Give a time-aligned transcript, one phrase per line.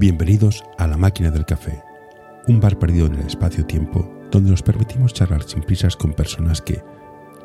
[0.00, 1.82] Bienvenidos a La Máquina del Café,
[2.48, 6.82] un bar perdido en el espacio-tiempo donde nos permitimos charlar sin prisas con personas que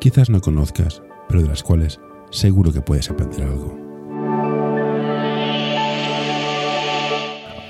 [0.00, 2.00] quizás no conozcas, pero de las cuales
[2.30, 3.78] seguro que puedes aprender algo.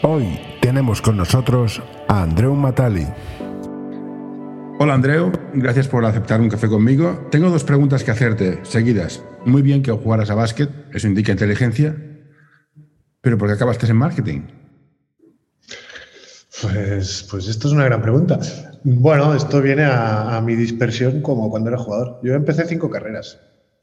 [0.04, 3.08] Hoy tenemos con nosotros a Andreu Matali.
[4.78, 7.26] Hola Andreu, gracias por aceptar un café conmigo.
[7.32, 9.20] Tengo dos preguntas que hacerte seguidas.
[9.44, 11.96] Muy bien que jugaras a básquet, eso indica inteligencia,
[13.20, 14.42] pero ¿por qué acabaste en marketing?
[16.62, 18.38] Pues, pues esto es una gran pregunta.
[18.82, 22.18] Bueno, esto viene a, mi dispersión como cuando era jugador.
[22.22, 23.38] Yo empecé cinco carreras.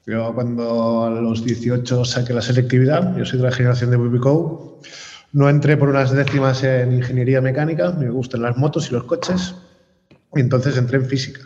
[0.06, 4.80] Yo cuando a los 18 saqué la selectividad, yo soy de la generación de Bubico,
[5.32, 9.54] no entré por unas décimas en ingeniería mecánica, me gustan las motos y los coches,
[10.34, 11.40] y entonces entré en física.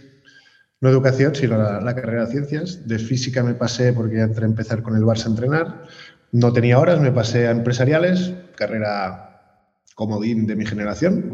[0.80, 2.86] No educación, sino la, carrera de ciencias.
[2.86, 5.82] De física me pasé porque ya entré a empezar con el Barça a entrenar.
[6.32, 9.27] No tenía horas, me pasé a empresariales, carrera
[9.98, 11.32] comodín de mi generación.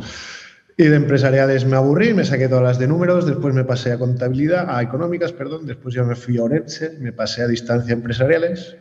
[0.77, 3.99] Y de empresariales me aburrí, me saqué todas las de números, después me pasé a
[3.99, 8.75] contabilidad, a económicas, perdón, después ya me fui a Orense, me pasé a distancia empresariales,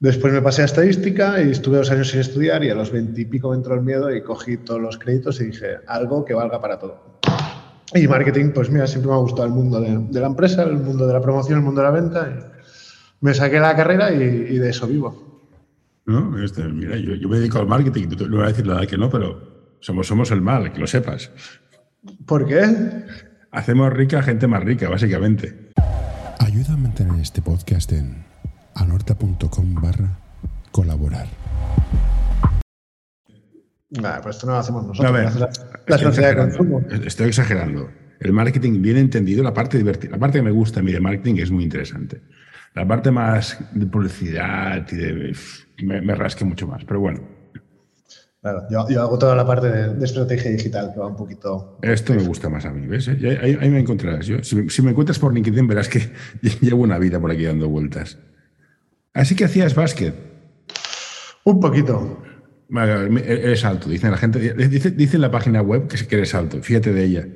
[0.00, 3.50] después me pasé a estadística y estuve dos años sin estudiar y a los veintipico
[3.50, 6.78] me entró el miedo y cogí todos los créditos y dije, algo que valga para
[6.78, 7.18] todo.
[7.92, 11.06] Y marketing, pues mira, siempre me ha gustado el mundo de, la empresa, el mundo
[11.06, 12.28] de la promoción, el mundo de la venta.
[12.30, 15.25] Y me saqué la carrera y, de eso vivo.
[16.06, 19.10] No, este, mira, yo, me dedico al marketing, no voy a decir nada que no,
[19.10, 21.32] pero somos, somos el mal, que lo sepas.
[22.24, 22.62] ¿Por qué?
[23.50, 25.72] Hacemos rica gente más rica, básicamente.
[26.38, 28.24] Ayuda a mantener este podcast en
[28.74, 30.20] anorta.com barra
[30.70, 31.26] colaborar.
[33.90, 35.08] Nah, pues esto no lo hacemos nosotros.
[35.08, 35.50] A ver,
[35.86, 36.82] la, sociedad de consumo.
[37.04, 37.90] Estoy exagerando.
[38.20, 41.00] El marketing bien entendido, la parte divertida, la parte que me gusta a mí de
[41.00, 42.22] marketing es muy interesante.
[42.74, 45.36] La parte más de publicidad y de.
[45.82, 47.20] Me, rasque mucho más, pero bueno.
[48.40, 51.78] Claro, yo, hago toda la parte de, estrategia digital, que va un poquito.
[51.82, 53.08] Esto me gusta más a mí, ¿ves?
[53.08, 54.26] Ahí, me encontrarás.
[54.26, 56.12] Yo, si, si, me encuentras por LinkedIn, verás que
[56.60, 58.18] llevo una vida por aquí dando vueltas.
[59.12, 60.14] Así que hacías básquet.
[61.44, 62.22] Un poquito.
[62.68, 64.54] Eres alto, dice la gente.
[64.54, 67.28] Dice, dice en la página web que eres alto, fíjate de ella.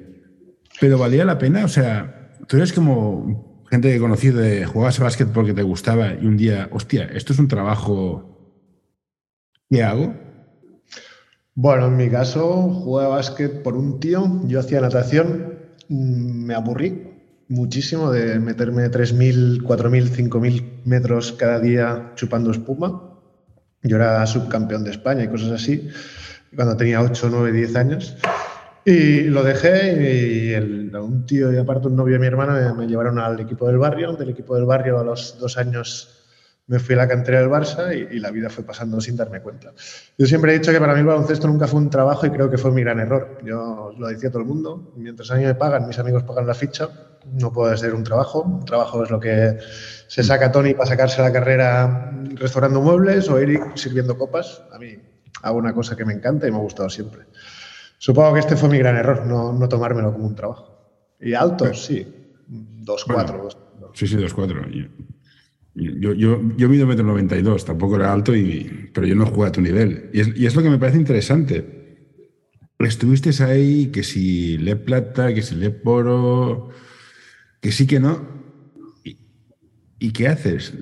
[0.81, 5.01] Pero valía la pena, o sea, tú eres como gente que he conocido de jugabas
[5.01, 8.27] a básquet porque te gustaba y un día, hostia, esto es un trabajo.
[9.69, 10.15] ¿Qué hago?
[11.55, 16.55] Bueno, en mi caso, jugué a básquet por un tío, yo hacía natación, mm, me
[16.55, 17.07] aburrí
[17.49, 23.11] muchísimo de meterme 3.000, 4.000, 5.000 metros cada día chupando espuma
[23.83, 25.89] yo era subcampeón de España y cosas así,
[26.55, 28.17] cuando tenía 8, 9, 10 años.
[28.85, 32.87] Y lo dejé y el, un tío y aparte un novio de mi hermana me,
[32.87, 34.13] llevaron al equipo del barrio.
[34.13, 36.17] Del equipo del barrio a los dos años
[36.67, 39.73] me fui a la cantera del Barça y, la vida fue pasando sin darme cuenta.
[40.17, 42.49] Yo siempre he dicho que para mí el baloncesto nunca fue un trabajo y creo
[42.49, 43.39] que fue mi gran error.
[43.45, 46.55] Yo lo decía todo el mundo, mientras a mí me pagan, mis amigos pagan la
[46.55, 46.89] ficha,
[47.33, 48.43] no puede ser un trabajo.
[48.43, 49.59] Un trabajo es lo que
[50.07, 54.63] se saca Tony para sacarse la carrera restaurando muebles o Eric sirviendo copas.
[54.71, 54.97] A mí
[55.43, 57.23] hago una cosa que me encanta y me ha gustado siempre.
[58.01, 61.15] Supongo que este fue mi gran error, no, no tomármelo como un trabajo.
[61.21, 62.07] Y alto, sí,
[62.49, 63.51] 2'4".
[63.93, 64.91] sí, sí, 2'4".
[65.75, 69.61] Yo, yo, yo mido 1,92 tampoco era alto, y, pero yo no jugué a tu
[69.61, 70.09] nivel.
[70.15, 72.09] Y es, y es lo que me parece interesante.
[72.79, 76.71] Estuviste ahí, que si le plata, que si le poro,
[77.61, 78.27] que sí que no.
[79.99, 80.73] ¿Y, qué haces?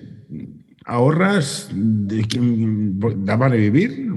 [0.84, 1.69] ¿Ahorras?
[1.75, 2.25] De,
[3.17, 4.09] ¿Da para vivir?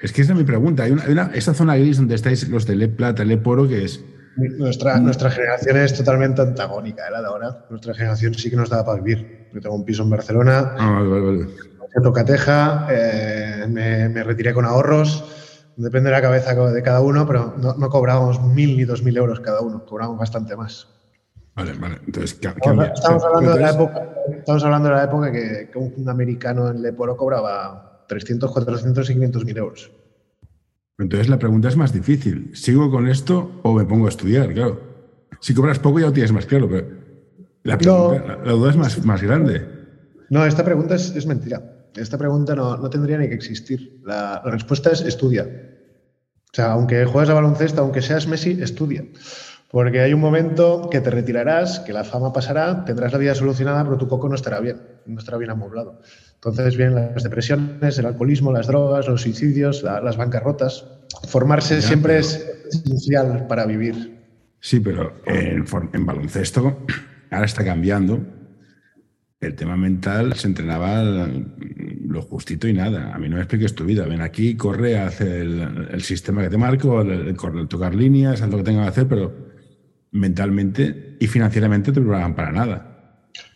[0.00, 0.84] Es que esa es mi pregunta.
[0.84, 4.04] Hay una, esa zona gris donde estáis los de Le Plata, Le Poro, que es.
[4.36, 7.10] Nuestra, nuestra generación es totalmente antagónica, ¿eh?
[7.10, 7.66] la de ahora.
[7.70, 9.48] Nuestra generación sí que nos da para vivir.
[9.54, 10.74] Yo tengo un piso en Barcelona.
[10.78, 11.46] Ah, vale, vale,
[12.02, 15.24] Toca teja, eh, me, me, retiré con ahorros.
[15.76, 19.16] Depende de la cabeza de cada uno, pero no, no cobramos mil ni dos mil
[19.16, 20.88] euros cada uno, cobramos bastante más.
[21.54, 21.98] Vale, vale.
[22.06, 24.08] Entonces, Estamos hablando, de la época,
[24.38, 29.44] estamos hablando de la época que, un americano en Leporo cobraba 300, 400 y 500
[29.44, 29.90] mil euros.
[30.98, 32.50] Entonces la pregunta es más difícil.
[32.54, 34.52] ¿Sigo con esto o me pongo a estudiar?
[34.52, 34.80] Claro.
[35.40, 36.88] Si cobras poco ya lo tienes más claro, pero
[37.62, 39.66] la, duda es más, más grande.
[40.30, 41.88] No, esta pregunta es, es mentira.
[41.94, 44.00] Esta pregunta no, no, tendría ni que existir.
[44.04, 45.44] La, la respuesta es estudia.
[45.44, 49.04] O sea, aunque juegues a baloncesto, aunque seas Messi, estudia.
[49.70, 53.84] Porque hay un momento que te retirarás, que la fama pasará, tendrás la vida solucionada,
[53.84, 56.00] pero tu coco no estará bien, no estará bien amoblado.
[56.34, 60.86] Entonces vienen las depresiones, el alcoholismo, las drogas, los suicidios, las bancarrotas.
[61.28, 64.16] Formarse siempre es esencial para vivir.
[64.60, 66.78] Sí, pero en, en baloncesto
[67.30, 68.20] ahora está cambiando.
[69.40, 73.14] El tema mental se entrenaba lo justito y nada.
[73.14, 74.06] A mí no me expliques tu vida.
[74.06, 77.36] Ven aquí, corre, hace el, sistema que te marco, el,
[77.68, 79.45] tocar líneas, haz lo que tengas que hacer, pero
[80.16, 82.92] mentalmente y financieramente te preparan para nada.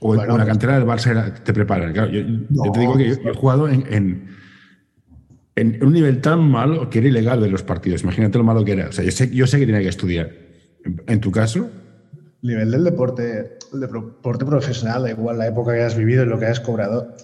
[0.00, 1.94] O en la cantera del Barça te preparan.
[1.94, 4.28] yo, te digo que yo, he jugado en,
[5.56, 8.02] en, un nivel tan malo que era ilegal de los partidos.
[8.02, 8.88] Imagínate lo malo que era.
[8.88, 10.30] O sea, yo sé, yo sé que tenía que estudiar.
[11.06, 11.68] En, tu caso.
[12.42, 16.38] Nivel del deporte, el deporte profesional, da igual la época que hayas vivido y lo
[16.38, 17.14] que hayas cobrado.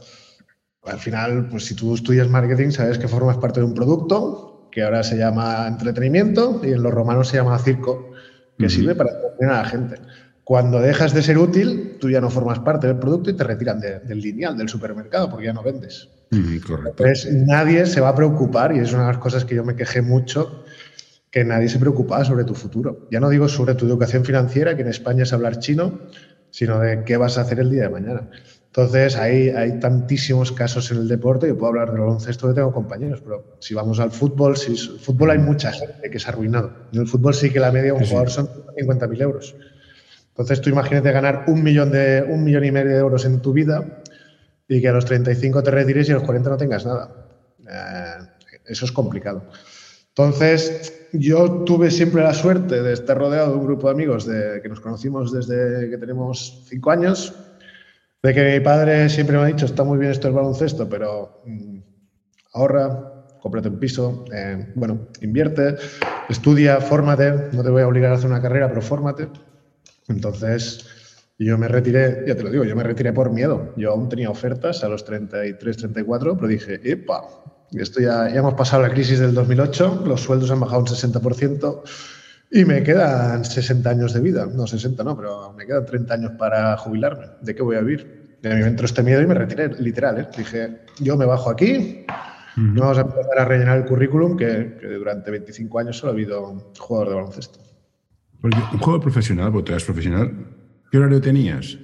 [0.84, 4.82] Al final, pues si tú estudias marketing, sabes que formas parte de un producto que
[4.82, 8.12] ahora se llama entretenimiento y en los romanos se llama circo,
[8.58, 9.96] que sirve para entretener a la gente.
[10.44, 13.80] Cuando dejas de ser útil, tú ya no formas parte del producto y te retiran
[13.80, 16.08] del lineal, del supermercado, porque ya no vendes.
[16.30, 19.74] Entonces, nadie se va a preocupar, y es una de las cosas que yo me
[19.74, 20.64] quejé mucho,
[21.30, 23.08] que nadie se preocupaba sobre tu futuro.
[23.10, 25.98] Ya no digo sobre tu educación financiera, que en España es hablar chino,
[26.50, 28.30] sino de qué vas a hacer el día de mañana.
[28.76, 32.74] Entonces, hay, hay tantísimos casos en el deporte, yo puedo hablar del baloncesto que tengo
[32.74, 36.32] compañeros, pero si vamos al fútbol, si el fútbol hay mucha gente que se ha
[36.32, 36.72] arruinado.
[36.92, 39.56] En el fútbol sí que la media de un jugador son 50.000 euros.
[40.28, 43.54] Entonces tú imagínate ganar un millón, de, un millón y medio de euros en tu
[43.54, 44.02] vida
[44.68, 47.28] y que a los 35 te retires y a los 40 no tengas nada.
[47.66, 49.48] Eh, eso es complicado.
[50.08, 54.60] Entonces, yo tuve siempre la suerte de estar rodeado de un grupo de amigos de,
[54.62, 57.34] que nos conocimos desde que tenemos cinco años,
[58.22, 61.42] de que mi padre siempre me ha dicho, está muy bien esto del baloncesto, pero
[61.44, 61.78] mm,
[62.54, 65.76] ahorra, cómprate un piso, eh, bueno, invierte,
[66.28, 69.28] estudia, fórmate, no te voy a obligar a hacer una carrera, pero fórmate.
[70.08, 70.86] Entonces,
[71.38, 73.72] yo me retiré, ya te lo digo, yo me retiré por miedo.
[73.76, 77.22] Yo aún tenía ofertas a los 33, 34, pero dije, ¡epa!
[77.72, 81.82] Esto ya, ya hemos pasado la crisis del 2008, los sueldos han bajado un 60%
[82.50, 84.46] y me quedan 60 años de vida.
[84.46, 87.26] No, 60 no, pero me quedan 30 años para jubilarme.
[87.40, 88.38] ¿De qué voy a vivir?
[88.42, 90.18] Y a mí me entró este miedo y me retiré, literal.
[90.18, 90.28] ¿eh?
[90.36, 92.04] Dije, yo me bajo aquí,
[92.56, 96.72] vamos a empezar a rellenar el currículum, que, que durante 25 años solo ha habido
[96.78, 97.66] jugador de baloncesto
[98.42, 100.32] un juego profesional, porque tú eres profesional,
[100.90, 101.78] ¿qué horario tenías?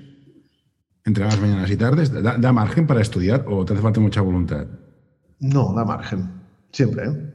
[1.05, 2.13] ¿Entrenabas mañanas y tardes?
[2.13, 4.67] ¿Da, margen para estudiar o te hace falta mucha voluntad?
[5.41, 6.31] No, da margen.
[6.71, 7.09] Siempre.
[7.09, 7.35] ¿eh?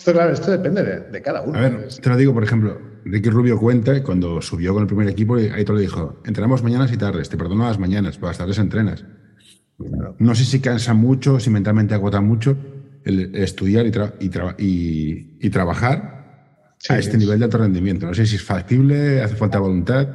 [0.00, 1.58] Esto, claro, esto depende de, cada uno.
[1.58, 5.06] A ver, te lo digo, por ejemplo, Ricky Rubio cuenta cuando subió con el primer
[5.10, 8.38] equipo, ahí te lo dijo, entrenamos mañanas y tardes, te perdono las mañanas, pero las
[8.38, 9.04] tardes entrenas.
[10.18, 12.56] No sé si cansa mucho, si mentalmente agota mucho,
[13.04, 18.06] el estudiar y, y, trabajar a este nivel de alto rendimiento.
[18.06, 20.08] No sé si es factible, hace falta voluntad.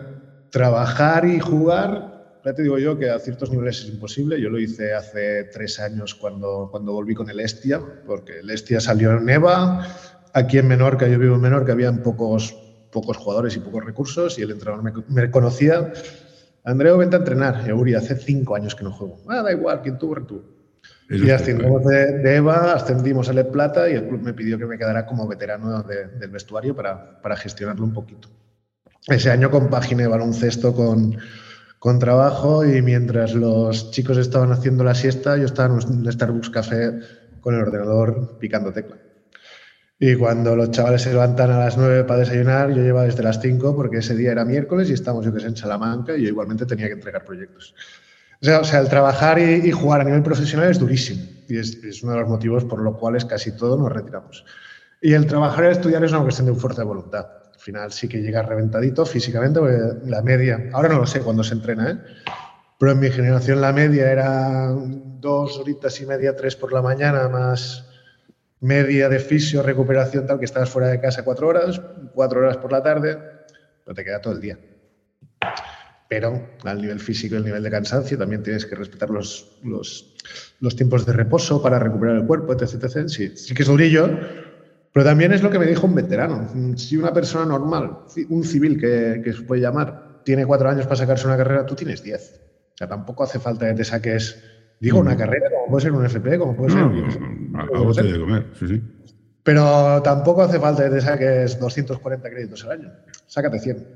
[0.50, 2.15] Trabajar y jugar,
[2.46, 4.40] ya te digo yo que a ciertos niveles es imposible.
[4.40, 8.80] Yo lo hice hace tres años cuando, cuando volví con el Estia, porque el Estia
[8.80, 9.88] salió en Neva.
[10.34, 12.56] Aquí en Menorca, yo vivo en Menorca, habían pocos,
[12.92, 15.92] pocos jugadores y pocos recursos y el entrenador me, me conocía.
[16.64, 17.64] Andreu, vente a entrenar.
[17.68, 19.18] Y Uri, hace cinco años que no juego.
[19.28, 20.44] Ah, da igual, quien tú, tú.
[21.10, 24.78] Y ascendimos de, EVA, ascendimos a Le Plata y el club me pidió que me
[24.78, 28.28] quedara como veterano del vestuario para, para, gestionarlo un poquito.
[29.08, 31.16] Ese año compaginé baloncesto con,
[31.86, 36.50] con trabajo y mientras los chicos estaban haciendo la siesta, yo estaba en el Starbucks
[36.50, 37.00] Café
[37.42, 38.98] con el ordenador picando tecla.
[40.00, 43.40] Y cuando los chavales se levantan a las 9 para desayunar, yo llevaba desde las
[43.40, 46.30] 5 porque ese día era miércoles y estábamos yo que sé en Salamanca y yo
[46.30, 47.76] igualmente tenía que entregar proyectos.
[48.42, 52.22] O sea, el trabajar y, jugar a nivel profesional es durísimo y es, uno de
[52.22, 54.44] los motivos por los cuales casi todos nos retiramos.
[55.04, 57.28] Y el trabajar y estudiar es una cuestión de fuerza de voluntad.
[57.66, 61.44] Al final sí que llega reventadito físicamente, porque la media, ahora no lo sé cuándo
[61.44, 61.98] se entrena, ¿eh?
[62.78, 67.28] pero en mi generación la media era dos horitas y media, tres por la mañana,
[67.28, 67.90] más
[68.60, 71.82] media de fisio, recuperación, tal, que estabas fuera de casa cuatro horas,
[72.14, 73.18] cuatro horas por la tarde,
[73.84, 74.60] pero te queda todo el día
[76.08, 80.14] pero al nivel físico y al nivel de cansancio también tienes que respetar los, los,
[80.60, 82.84] los tiempos de reposo para recuperar el cuerpo, etc.
[82.84, 83.08] etc.
[83.08, 84.10] Sí, sí que es durillo,
[84.96, 86.48] pero también es lo que me dijo un veterano.
[86.78, 90.96] Si una persona normal, un civil que, que se puede llamar, tiene cuatro años para
[90.96, 92.40] sacarse una carrera, tú tienes diez.
[92.74, 94.42] O sea, tampoco hace falta que te saques,
[94.80, 96.80] digo, una carrera, como puede ser un FP, como puede ser...
[96.82, 98.82] algo de comer, sí, sí.
[99.44, 102.94] Pero tampoco hace falta que te saques 240 créditos al año.
[103.28, 103.88] Sácate 100.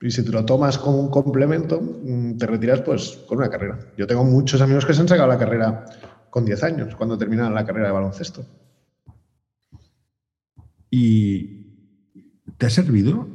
[0.00, 3.80] Y si te lo tomas como un complemento, mm, te retiras pues con una carrera.
[3.96, 5.86] Yo tengo muchos amigos que se han sacado la carrera
[6.30, 8.46] con 10 años, cuando terminan la carrera de baloncesto.
[10.94, 11.72] ¿Y
[12.58, 13.26] te ha servido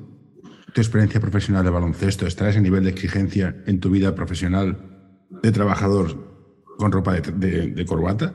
[0.76, 4.78] tu experiencia profesional de baloncesto, estar a ese nivel de exigencia en tu vida profesional
[5.42, 8.32] de trabajador con ropa de, corbata?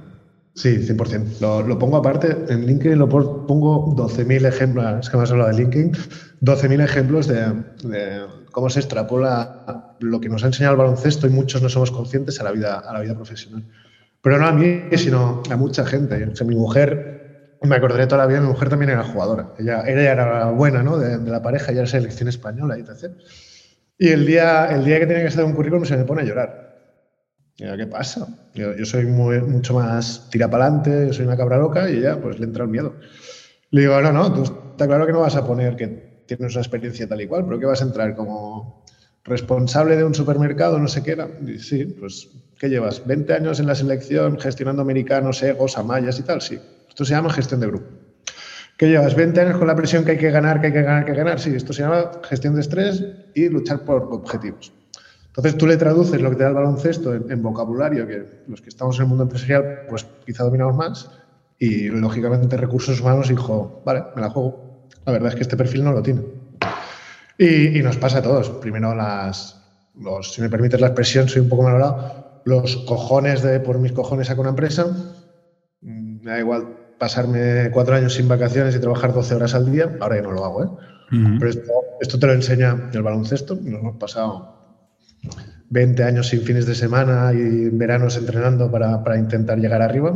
[0.57, 1.38] Sí, 100%.
[1.41, 5.50] Lo, lo pongo aparte, en LinkedIn lo pongo 12.000 ejemplos, es que me has hablado
[5.50, 5.93] de LinkedIn,
[6.41, 11.62] 12.000 ejemplos de, cómo se extrapola lo que nos ha enseñado el baloncesto y muchos
[11.62, 13.64] no somos conscientes a la vida, a la vida profesional.
[14.21, 16.33] Pero no a mí, sino a mucha gente.
[16.41, 17.12] O mi mujer,
[17.64, 19.54] me acordaré toda la vida, mi mujer también era jugadora.
[19.59, 20.99] Ella, ella era buena ¿no?
[20.99, 23.14] de, de la pareja, ya era selección española y etc.
[23.99, 26.25] Y el día, el día que tenía que hacer un currículum se me pone a
[26.25, 26.62] llorar
[27.57, 28.26] ¿qué pasa?
[28.54, 31.99] Yo, yo soy muy, mucho más tira para adelante, yo soy una cabra loca y
[31.99, 32.95] ella pues le entra el miedo.
[33.71, 36.62] Le digo, no, no, tú está claro que no vas a poner que tienes una
[36.62, 38.85] experiencia tal y cual, pero que vas a entrar como
[39.25, 41.28] responsable de un supermercado, no sé qué era.
[41.47, 42.28] Y, sí, pues,
[42.59, 43.07] ¿qué llevas?
[43.07, 46.40] ¿20 años en la selección gestionando americanos, egos, amayas y tal?
[46.40, 46.59] Sí.
[46.92, 47.87] Esto se llama gestión de grupo.
[48.76, 49.14] ¿Qué llevas?
[49.14, 51.16] 20 años con la presión que hay que ganar, que hay que ganar, que hay
[51.16, 51.40] que ganar.
[51.40, 53.02] Sí, esto se llama gestión de estrés
[53.34, 54.75] y luchar por objetivos.
[55.28, 58.68] Entonces tú le traduces lo que te da el baloncesto en, vocabulario, que los que
[58.68, 61.11] estamos en el mundo empresarial, pues quizá dominamos más,
[61.58, 64.90] y lógicamente recursos humanos dijo, vale, me la juego.
[65.06, 66.20] La verdad es que este perfil no lo tiene.
[67.38, 68.50] Y, y nos pasa a todos.
[68.50, 73.61] Primero las, los, si me permites la expresión, soy un poco malogrado, los cojones de
[73.61, 74.87] por mis cojones saco una empresa,
[75.80, 80.14] me da igual pasarme cuatro años sin vacaciones y trabajar 12 horas al día, ahora
[80.14, 80.68] ya no lo hago, ¿eh?
[80.68, 81.37] Uh -huh.
[81.40, 84.78] Pero esto, esto te lo enseña el baloncesto, nos hemos pasado
[85.71, 90.14] 20 años sin fines de semana y veranos entrenando para, para intentar llegar arriba.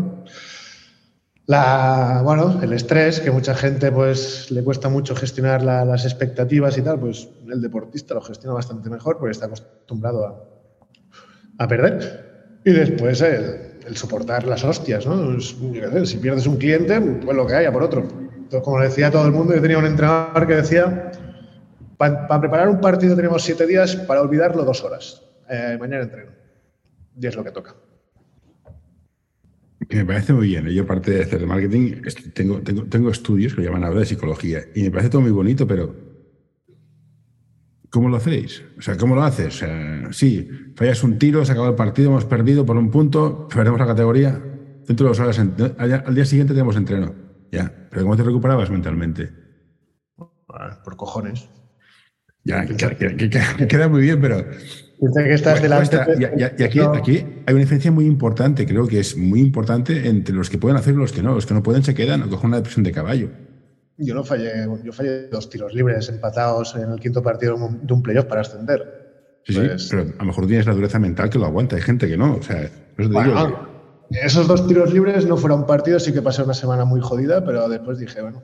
[1.46, 6.78] La, bueno, el estrés, que mucha gente pues le cuesta mucho gestionar la, las expectativas
[6.78, 12.60] y tal, pues el deportista lo gestiona bastante mejor porque está acostumbrado a, a perder.
[12.64, 15.40] Y después el, el, soportar las hostias, ¿no?
[15.40, 18.00] Si pierdes un cliente, pues lo que haya por otro.
[18.00, 21.10] Entonces, como decía todo el mundo, yo tenía un entrenador que decía,
[21.96, 25.22] para pa preparar un partido tenemos siete días, para olvidarlo dos horas.
[25.48, 26.32] Eh, mañana entreno.
[27.18, 27.74] Y es lo que toca.
[29.88, 30.66] Me parece muy bien.
[30.68, 32.02] Yo, aparte de hacer marketing,
[32.34, 34.60] tengo, tengo, tengo estudios que llaman ahora de psicología.
[34.74, 36.05] Y me parece todo muy bonito, pero
[37.96, 38.62] ¿cómo lo hacéis?
[38.76, 39.64] O sea, ¿cómo lo haces?
[40.10, 43.86] Sí, fallas un tiro, se acabó el partido, hemos perdido por un punto, perdemos la
[43.86, 44.38] categoría.
[44.86, 47.14] Dentro de dos horas, al día siguiente tenemos entreno.
[47.50, 49.30] Ya, pero ¿cómo te recuperabas mentalmente?
[50.84, 51.48] Por cojones.
[52.44, 55.96] Ya, que, que, que, queda muy bien, pero que estás bueno, delante.
[55.96, 59.40] Cuesta, y, y, y aquí, aquí, hay una diferencia muy importante, creo que es muy
[59.40, 61.34] importante entre los que pueden hacer y los que no.
[61.34, 63.30] Los que no pueden se quedan o cogen una depresión de caballo.
[63.98, 68.02] Yo no fallé, yo fallé dos tiros libres empatados en el quinto partido de un
[68.02, 69.40] playoff para ascender.
[69.44, 71.76] Sí, pues, sí, pero a lo mejor tienes la dureza mental que lo aguanta.
[71.76, 72.36] Hay gente que no.
[72.36, 73.76] O sea, eso te bueno, digo.
[74.10, 77.68] Esos dos tiros libres no fueron partidos, sí que pasé una semana muy jodida, pero
[77.68, 78.42] después dije, bueno,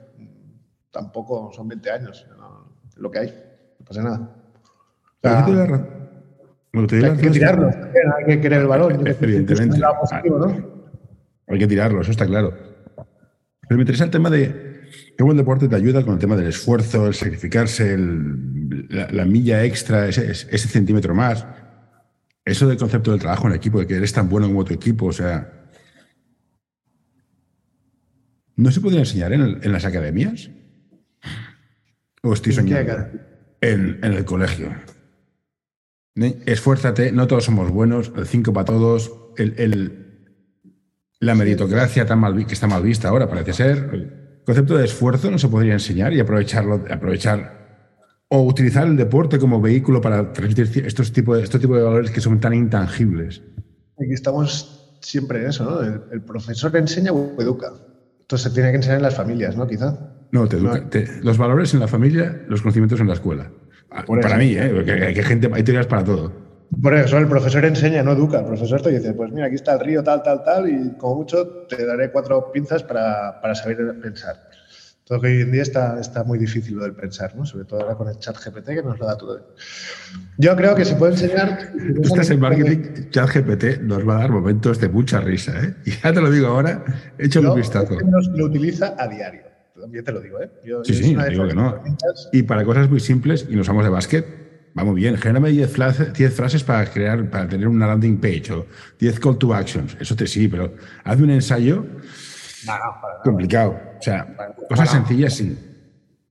[0.91, 3.27] tampoco son 20 años, no, lo que hay,
[3.79, 4.35] no pasa nada.
[5.21, 9.07] O sea, hay que tirarlo, hay que querer el balón.
[9.07, 9.79] Evidentemente.
[9.99, 10.73] Positivo, ¿no?
[11.47, 12.53] Hay que tirarlo, eso está claro.
[12.95, 14.72] Pero me interesa el tema de
[15.17, 19.25] cómo el deporte te ayuda con el tema del esfuerzo, el sacrificarse, el, la, la,
[19.25, 21.45] milla extra, ese, ese, centímetro más.
[22.45, 25.07] Eso del concepto del trabajo en equipo, de que eres tan bueno como tu equipo,
[25.07, 25.69] o sea.
[28.55, 30.49] ¿No se podría enseñar en, el, en las academias?
[32.21, 33.07] ¿O estoy soñando?
[33.61, 34.73] En, en el colegio.
[36.15, 40.03] Esfuérzate, no todos somos buenos, el 5 para todos, el, el,
[41.19, 44.22] la meritocracia tan mal, que está mal vista ahora, parece ser.
[44.45, 47.63] Concepto de esfuerzo no se podría enseñar y aprovecharlo, aprovechar
[48.27, 52.11] o utilizar el deporte como vehículo para transmitir estos tipos de, estos tipos de valores
[52.11, 53.41] que son tan intangibles.
[53.99, 55.81] Aquí estamos siempre en eso, ¿no?
[55.81, 57.71] El, el profesor enseña o educa.
[58.21, 59.67] Entonces se tiene que enseñar en las familias, ¿no?
[59.67, 59.97] Quizá.
[60.31, 60.79] No, te educa.
[60.79, 60.89] No.
[60.89, 63.51] Te, los valores en la familia, los conocimientos en la escuela.
[64.05, 64.71] Por para mí, ¿eh?
[64.73, 66.31] Porque hay, gente, hay teorías para todo.
[66.81, 68.39] Por eso el profesor enseña, no educa.
[68.39, 71.15] El profesor te dice, pues mira, aquí está el río, tal, tal, tal, y como
[71.15, 74.35] mucho te daré cuatro pinzas para, para saber pensar.
[75.05, 77.45] Todo que hoy en día está, está muy difícil lo del pensar, ¿no?
[77.45, 79.53] Sobre todo ahora con el chat GPT que nos lo da todo.
[80.37, 81.73] Yo creo que se puede enseñar...
[82.01, 85.75] Estás en marketing, chat GPT nos va a dar momentos de mucha risa, ¿eh?
[85.85, 86.85] Y ya te lo digo ahora,
[87.17, 87.97] échale un vistazo.
[88.33, 89.53] Lo utiliza a diario
[89.83, 90.49] también te lo digo, ¿eh?
[90.63, 91.83] Yo, sí, sí, no digo que no.
[92.31, 94.25] Y para cosas muy simples, y nos vamos de básquet,
[94.73, 98.65] vamos bien, genérame 10 frases, 10 frases para crear, para tener una landing page o
[98.99, 99.97] 10 call to actions.
[99.99, 101.85] Eso te sí, pero hazme un ensayo
[102.65, 103.79] no, no, para, complicado.
[103.99, 104.35] O sea,
[104.69, 105.57] cosas sencillas sí.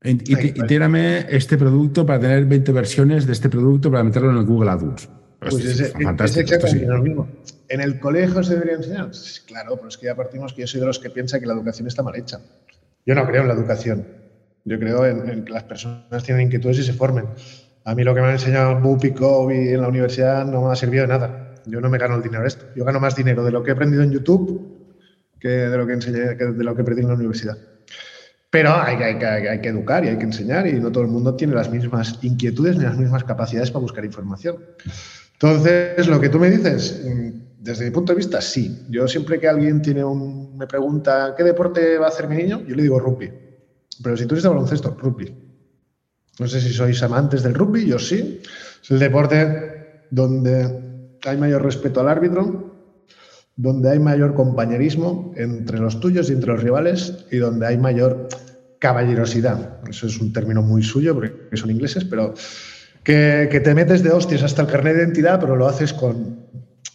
[0.04, 4.44] Y tírame este producto para tener 20 versiones de este producto para meterlo en el
[4.44, 5.08] Google AdWords.
[5.38, 6.66] Pues es, es, fantástico.
[6.66, 6.80] Sí.
[6.80, 7.28] lo mismo.
[7.68, 9.10] ¿En el colegio se debería enseñar?
[9.46, 11.54] Claro, pero es que ya partimos que yo soy de los que piensa que la
[11.54, 12.40] educación está mal hecha.
[13.06, 14.06] Yo no creo en la educación.
[14.64, 17.26] Yo creo en, en, que las personas tienen inquietudes y se formen.
[17.84, 20.76] A mí lo que me han enseñado Bupi y en la universidad no me ha
[20.76, 21.54] servido de nada.
[21.66, 22.66] Yo no me gano el dinero esto.
[22.74, 24.72] Yo gano más dinero de lo que he aprendido en YouTube
[25.40, 27.58] que de lo que enseñé, que de lo que aprendí en la universidad.
[28.50, 31.70] Pero hay, que- educar y hay que enseñar y no todo el mundo tiene las
[31.70, 34.56] mismas inquietudes ni las mismas capacidades para buscar información.
[35.32, 38.86] Entonces, lo que tú me dices, mm, desde mi punto de vista, sí.
[38.88, 42.76] Yo siempre que alguien tiene me pregunta qué deporte va a hacer mi niño, yo
[42.76, 43.32] le digo rugby.
[44.02, 45.51] Pero si tú eres de baloncesto, rugby.
[46.38, 48.40] No sé si sois amantes del rugby, yo sí.
[48.82, 52.72] Es el deporte donde hay mayor respeto al árbitro,
[53.56, 58.28] donde hay mayor compañerismo entre los tuyos y entre los rivales y donde hay mayor
[58.78, 59.78] caballerosidad.
[59.88, 62.34] Eso es un término muy suyo porque son ingleses, pero
[63.04, 66.46] que, te metes de hostias hasta el carnet de identidad, pero lo haces con,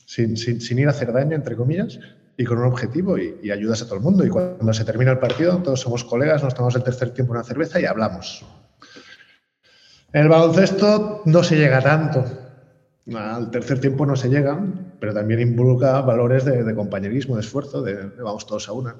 [0.06, 2.00] sin, sin- sin ir a hacer daño, entre comillas,
[2.36, 4.26] y con un objetivo y, y ayudas a todo el mundo.
[4.26, 7.44] Y cuando se termina el partido, todos somos colegas, nos tomamos el tercer tiempo una
[7.44, 8.44] cerveza y hablamos.
[10.14, 12.24] En el baloncesto no se llega tanto.
[13.16, 14.60] Al tercer tiempo no se llega,
[15.00, 18.96] pero también involucra valores de, de compañerismo, de esfuerzo, de, de vamos todos a una.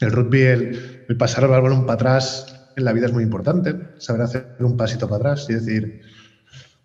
[0.00, 3.74] El rugby, el, el pasar el balón para atrás en la vida es muy importante,
[3.98, 6.00] saber hacer un pasito para atrás y decir,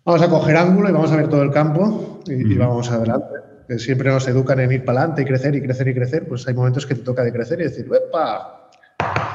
[0.04, 3.34] vamos a coger ángulo y vamos a ver todo el campo y, y vamos adelante.
[3.68, 6.46] Que siempre nos educan en ir para adelante y crecer y crecer y crecer, pues
[6.46, 8.70] hay momentos que te toca de crecer y decir, ¡epa!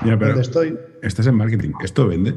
[0.05, 0.79] Ya, pero ¿Dónde estoy?
[1.01, 1.72] estás en marketing.
[1.84, 2.36] ¿Esto vende?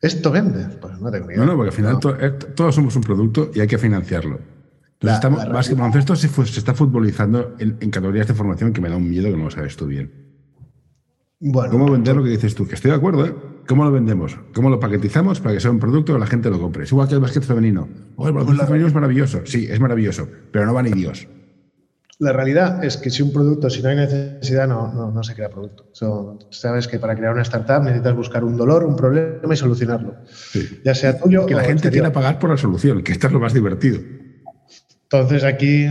[0.00, 0.64] ¿Esto vende?
[0.80, 1.38] Pues no tengo idea.
[1.38, 1.98] No, no, porque al final No.
[2.00, 4.36] to- eh, todos somos un producto y hay que financiarlo.
[4.38, 8.34] Entonces, La- estamos, la más que baloncesto se, se está futbolizando en, en categorías de
[8.34, 10.10] formación que me da un miedo que no lo sabes tú bien.
[11.40, 12.66] Bueno, ¿Cómo vender lo que dices tú?
[12.66, 13.34] Que estoy de acuerdo, ¿eh?
[13.68, 14.36] ¿Cómo lo vendemos?
[14.54, 16.84] ¿Cómo lo paquetizamos para que sea un producto que la gente lo compre?
[16.84, 17.88] Es igual que el básquet femenino.
[18.16, 19.42] Oh, el baloncesto femenino es maravilloso.
[19.44, 21.28] Sí, es maravilloso, pero no va ni Dios.
[22.20, 25.34] La realidad es que si un producto, si no hay necesidad, no, no, no se
[25.36, 25.88] crea producto.
[25.92, 30.16] Eso, sabes que para crear una startup necesitas buscar un dolor, un problema y solucionarlo.
[30.26, 30.80] Sí.
[30.84, 31.92] Ya sea tuyo Que o la gente exterior.
[32.06, 34.00] quiera pagar por la solución, que esto es lo más divertido.
[35.04, 35.86] Entonces aquí,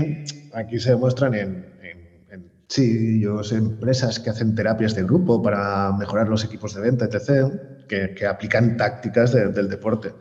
[0.54, 6.28] aquí se demuestran en, en, en CEOs, empresas que hacen terapias de grupo para mejorar
[6.28, 7.54] los equipos de venta, etc.,
[7.88, 10.12] que, que aplican tácticas de- del deporte.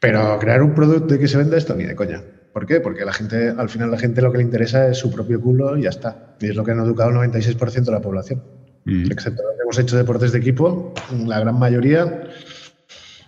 [0.00, 2.20] Pero crear un producto y que se venda esto ni de coña.
[2.52, 2.80] ¿Por qué?
[2.80, 5.76] Porque la gente, al final la gente lo que le interesa es su propio culo
[5.76, 6.36] y ya está.
[6.40, 8.42] Y es lo que han educado el 96% de la población.
[8.84, 9.10] Mm.
[9.10, 10.92] Excepto los que hemos hecho deportes de equipo,
[11.26, 12.24] la gran mayoría.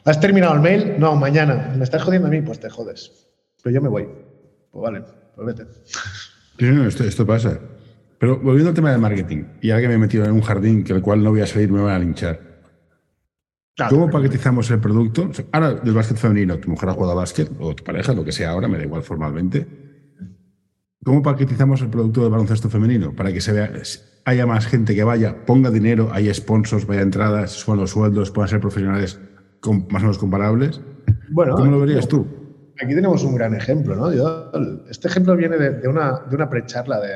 [0.04, 0.94] ¿Has terminado el mail?
[0.98, 1.72] No, mañana.
[1.76, 2.42] ¿Me estás jodiendo a mí?
[2.42, 3.28] Pues te jodes.
[3.62, 4.08] Pero yo me voy.
[4.72, 5.04] Pues vale,
[5.36, 5.70] pues vete.
[6.58, 7.58] No, esto, esto pasa.
[8.18, 10.84] Pero volviendo al tema del marketing, y ahora que me he metido en un jardín
[10.84, 12.51] que el cual no voy a salir, me van a linchar.
[13.88, 15.28] ¿Cómo paquetizamos el producto?
[15.30, 18.12] O sea, Ahora, del básquet femenino, tu mujer ha jugado a básquet, o tu pareja,
[18.12, 19.66] lo que sea ahora, me da igual formalmente.
[21.04, 23.14] ¿Cómo paquetizamos el producto del baloncesto femenino?
[23.16, 23.72] Para que se vea,
[24.24, 28.48] haya más gente que vaya, ponga dinero, haya sponsors, vaya entradas, suban los sueldos, puedan
[28.48, 29.18] ser profesionales
[29.60, 30.80] con- más o menos comparables.
[31.30, 32.26] Bueno, ¿Cómo lo verías tú?
[32.82, 34.12] Aquí tenemos un gran ejemplo, ¿no?
[34.12, 34.50] Yo-
[34.90, 37.08] este ejemplo viene de, de una, de una precharla de,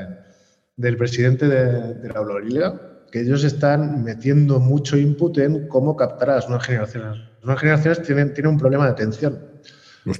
[0.76, 6.30] del presidente de, de la Euroliga, que ellos están metiendo mucho input en cómo captar
[6.30, 7.18] a las nuevas generaciones.
[7.18, 9.38] Las nuevas generaciones tienen, tienen un problema de atención.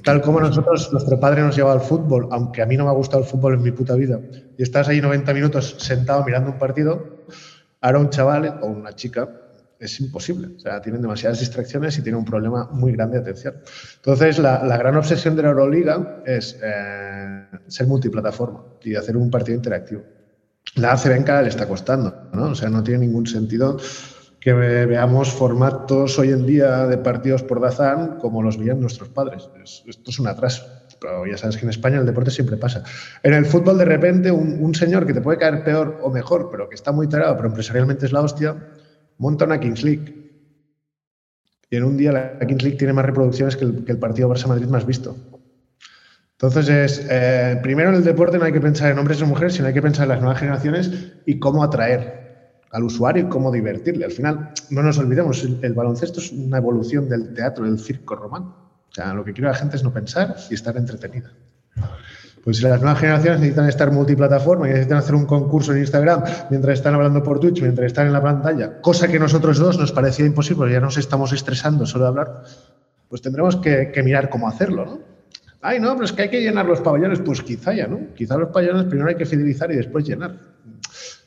[0.03, 2.93] Tal como nosotros, nuestro padre nos llevaba al fútbol, aunque a mí no me ha
[2.93, 4.19] gustado el fútbol en mi puta vida,
[4.57, 7.23] y estás ahí 90 minutos sentado mirando un partido,
[7.79, 9.29] ahora un chaval o una chica
[9.79, 10.55] es imposible.
[10.57, 13.55] O sea, tienen demasiadas distracciones y tienen un problema muy grande de atención.
[13.97, 19.29] Entonces, la, la gran obsesión de la Euroliga es eh, ser multiplataforma y hacer un
[19.29, 20.03] partido interactivo.
[20.77, 22.49] La ACBNK le está costando, ¿no?
[22.51, 23.77] O sea, no tiene ningún sentido
[24.39, 29.09] que ve- veamos formatos hoy en día de partidos por Dazan como los veían nuestros
[29.09, 29.49] padres.
[29.63, 30.63] Es- esto es un atraso.
[30.99, 32.83] Pero ya sabes que en España el deporte siempre pasa.
[33.23, 36.49] En el fútbol, de repente, un, un señor que te puede caer peor o mejor,
[36.51, 38.55] pero que está muy tarado, pero empresarialmente es la hostia,
[39.17, 40.23] monta una Kings League.
[41.69, 44.29] Y en un día la Kings League tiene más reproducciones que el, que el partido
[44.29, 45.36] Barça-Madrid más visto.
[46.39, 49.55] Entonces, es, eh, primero en el deporte no hay que pensar en hombres o mujeres,
[49.55, 50.91] sino hay que pensar en las nuevas generaciones
[51.25, 54.05] y cómo atraer al usuario y cómo divertirle.
[54.05, 58.55] Al final, no nos olvidemos, el, baloncesto es una evolución del teatro, del circo romano.
[58.87, 61.31] O sea, lo que quiere la gente es no pensar y estar entretenida.
[62.43, 66.75] Pues las nuevas generaciones necesitan estar multiplataforma y necesitan hacer un concurso en Instagram mientras
[66.75, 70.25] están hablando por Twitch, mientras están en la pantalla, cosa que nosotros dos nos parecía
[70.25, 72.43] imposible, ya nos estamos estresando solo de hablar,
[73.09, 74.99] pues tendremos que, que mirar cómo hacerlo, ¿no?
[75.69, 77.19] Ay, no, pero es que hay que llenar los pabellones.
[77.19, 78.13] Pues quizá ya, ¿no?
[78.15, 80.31] Quizá los pabellones primero hay que fidelizar y después llenar.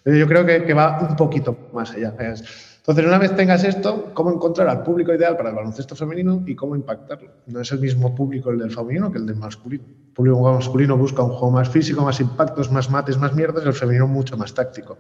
[0.07, 2.14] Yo creo que, que va un poquito más allá.
[2.20, 2.42] Es-
[2.79, 6.55] Entonces, una vez tengas esto, ¿cómo encontrar al público ideal para el baloncesto femenino y
[6.55, 7.29] cómo impactarlo?
[7.48, 9.85] No es el mismo público el del femenino que el del masculino.
[9.87, 13.68] El público masculino busca un juego más físico, más impactos, más mates, más mierdas, y
[13.68, 14.96] el femenino mucho más táctico.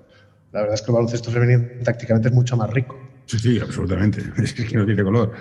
[0.52, 2.94] La verdad es que el baloncesto femenino tácticamente es mucho más rico.
[3.24, 4.20] Sí, sí, absolutamente.
[4.42, 5.32] Es que no tiene color.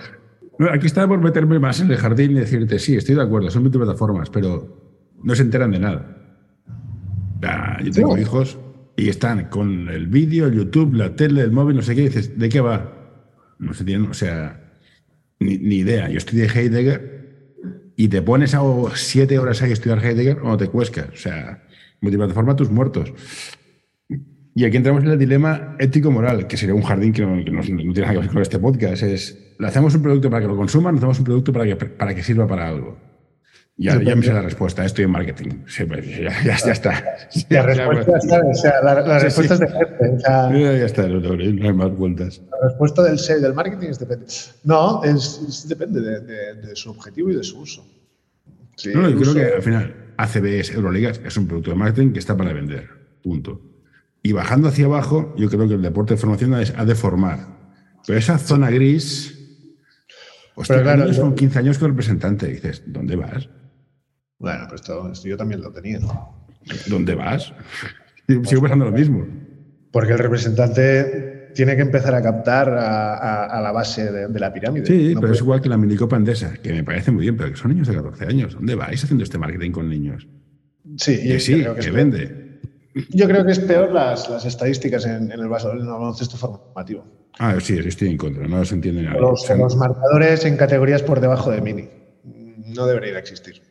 [0.72, 3.62] Aquí está por meterme más en el jardín y decirte, sí, estoy de acuerdo, son
[3.62, 6.16] multiplataformas, pero no se enteran de nada.
[7.42, 8.58] Ah, yo tengo hijos
[8.96, 12.04] y están con el vídeo, el YouTube, la tele, el móvil, no sé qué, y
[12.08, 12.92] dices, ¿de qué va?
[13.58, 14.74] No se tienen, o sea,
[15.38, 16.08] ni, ni idea.
[16.10, 17.54] Yo estudié Heidegger
[17.96, 18.60] y te pones a
[18.94, 21.08] siete horas ahí a estudiar Heidegger o te cuescas.
[21.10, 21.62] O sea,
[22.02, 23.12] multiplataforma tus muertos.
[24.54, 27.58] Y aquí entramos en el dilema ético-moral, que sería un jardín que, no, que no-
[27.60, 29.02] no tiene nada que ver con este podcast.
[29.02, 31.76] Es, ¿le hacemos un producto para que lo consuman o hacemos un producto para que,
[31.76, 32.96] para que sirva para algo?
[33.76, 35.60] Ya, ya me sé la respuesta, estoy en marketing.
[35.66, 37.02] Sí, pues, ya, ya- ya está.
[37.48, 38.58] La respuesta, ¿sabes?
[38.58, 39.64] O sea, la, la Sí, respuesta sí.
[39.64, 40.16] es depende.
[40.16, 42.42] O sea, Ya, está, no, hay más vueltas.
[42.50, 44.26] la respuesta del y del marketing es depende.
[44.64, 47.86] No, es, es depende de, de- de su objetivo y de su uso.
[48.76, 51.76] Sí, No, yo creo uso- que al final ACB es Euroligas, es un producto de
[51.76, 52.86] marketing que está para vender.
[53.22, 53.62] Punto.
[54.22, 57.46] Y bajando hacia abajo, yo creo que el deporte de formación es- ha de formar.
[58.06, 59.38] Pero esa zona gris.
[60.60, 62.48] Hostia, Pero claro, con 15 años con representante.
[62.48, 63.48] Y dices, ¿dónde vas?
[64.38, 66.00] Bueno, pero esto, esto yo también lo tenía.
[66.88, 67.52] ¿Dónde vas?
[68.28, 69.26] Sigo pensando lo mismo.
[69.92, 74.40] Porque el representante tiene que empezar a captar a, a- a la base de, de
[74.40, 74.86] la pirámide.
[74.86, 77.50] Sí, No pero es igual que la minicopa andesa, que me parece muy bien, pero
[77.50, 78.54] que son niños de 14 años.
[78.54, 80.28] ¿Dónde vais haciendo este marketing con niños?
[80.96, 82.60] Sí, Que yo sí, creo que, vende.
[83.10, 87.04] Yo creo que es peor las, las estadísticas en, el, en el baloncesto formativo.
[87.38, 89.18] Ah, sí, estoy en contra, no se entiende nada.
[89.18, 91.88] Los, O sea, los marcadores en categorías por debajo de mini.
[92.74, 93.62] No deberían existir.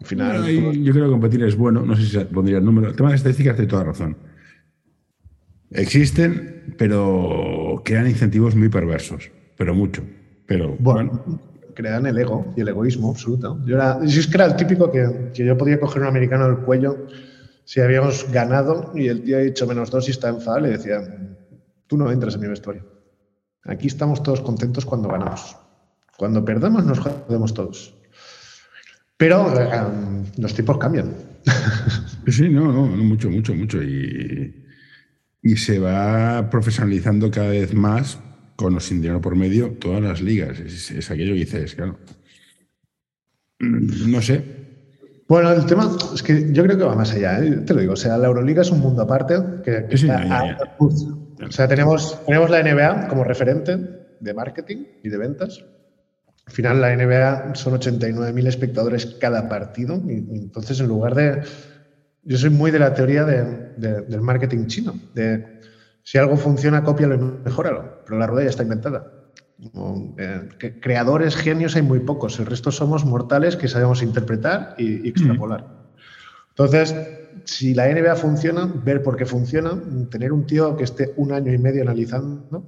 [0.00, 0.44] Al final,
[0.82, 2.88] yo creo que competir es bueno, no sé si pondría el número.
[2.88, 4.16] El tema de estadísticas tiene toda razón.
[5.70, 10.02] Existen, pero crean incentivos muy perversos, pero mucho.
[10.46, 11.22] Pero bueno,
[11.74, 13.60] crean el ego y el egoísmo absoluto.
[13.64, 16.46] Yo, era, yo es que era el típico que, que yo podía coger un americano
[16.46, 17.06] del cuello
[17.64, 21.00] si habíamos ganado y el tío ha dicho menos dos y está enfadado, le decía,
[21.86, 22.93] tú no entras en mi vestuario.
[23.66, 25.56] Aquí estamos todos contentos cuando ganamos.
[26.16, 27.94] Cuando perdemos nos jodemos todos.
[29.16, 29.70] Pero eh,
[30.38, 31.12] los tipos cambian.
[32.28, 33.82] Sí, no, no, no, mucho, mucho, mucho.
[33.82, 34.64] Y,
[35.42, 38.18] y se va profesionalizando cada vez más,
[38.56, 40.58] con o sin dinero por medio, todas las ligas.
[40.58, 41.98] Es, es aquello que dices, claro.
[43.60, 44.44] No sé.
[45.26, 47.50] Bueno, el tema es que yo creo que va más allá, ¿eh?
[47.66, 47.94] te lo digo.
[47.94, 50.46] O sea, la Euroliga es un mundo aparte que, que Sí, está ya, ya, a-
[50.58, 50.58] ya.
[51.42, 53.78] O sea, tenemos, tenemos la NBA como referente
[54.20, 55.64] de marketing y de ventas.
[56.46, 60.00] Al final, la NBA son 89.000 espectadores cada partido.
[60.06, 61.42] Y, y entonces, en lugar de.
[62.22, 64.98] Yo soy muy de la teoría de- de- del marketing chino.
[65.14, 65.60] De
[66.02, 68.02] si algo funciona, cópialo y mejóralo.
[68.04, 69.04] Pero la rueda ya está inventada.
[69.72, 72.38] Como, eh, que creadores, genios hay muy pocos.
[72.38, 75.64] El resto somos mortales que sabemos interpretar y, y extrapolar.
[76.50, 76.94] Entonces,
[77.44, 81.52] si la NBA funciona, ver por qué funciona, tener un tío que esté un año
[81.52, 82.64] y medio analizando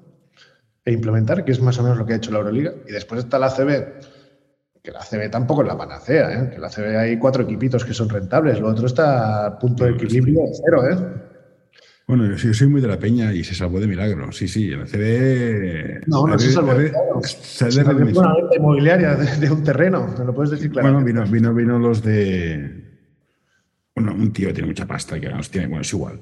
[0.85, 2.73] e implementar, que es más o menos lo que ha hecho la Euroliga.
[2.89, 4.01] Y después está la CB,
[4.83, 6.51] que la CB tampoco es la panacea, ¿eh?
[6.55, 9.91] que la CB hay cuatro equipitos que son rentables, lo otro está a punto de
[9.93, 10.97] equilibrio cero, ¿eh?
[12.09, 14.31] Bueno, yo, soy muy de la peña y se salvó de milagro.
[14.31, 16.03] Sí, sí, en la CD.
[16.07, 17.21] No, no se salvó de milagro.
[17.25, 20.89] se de- una venta inmobiliaria de, de un terreno, me lo puedes decir claro.
[20.93, 22.86] Bueno, vino, vino, vino los de.
[23.97, 26.21] Bueno, un tío que tiene mucha pasta, que nos tiene, bueno, es igual.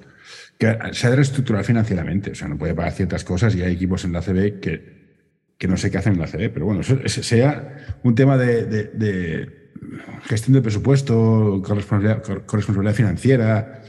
[0.56, 3.72] Que se ha de reestructurar financieramente, o sea, no puede pagar ciertas cosas y hay
[3.72, 4.94] equipos en la CB que,
[5.58, 8.38] que no sé qué hacen en la CB, pero bueno, eso es- sea un tema
[8.38, 9.70] de, de- de
[10.26, 13.82] gestión de presupuesto, corresponsabilidad, cor- corresponsabilidad financiera,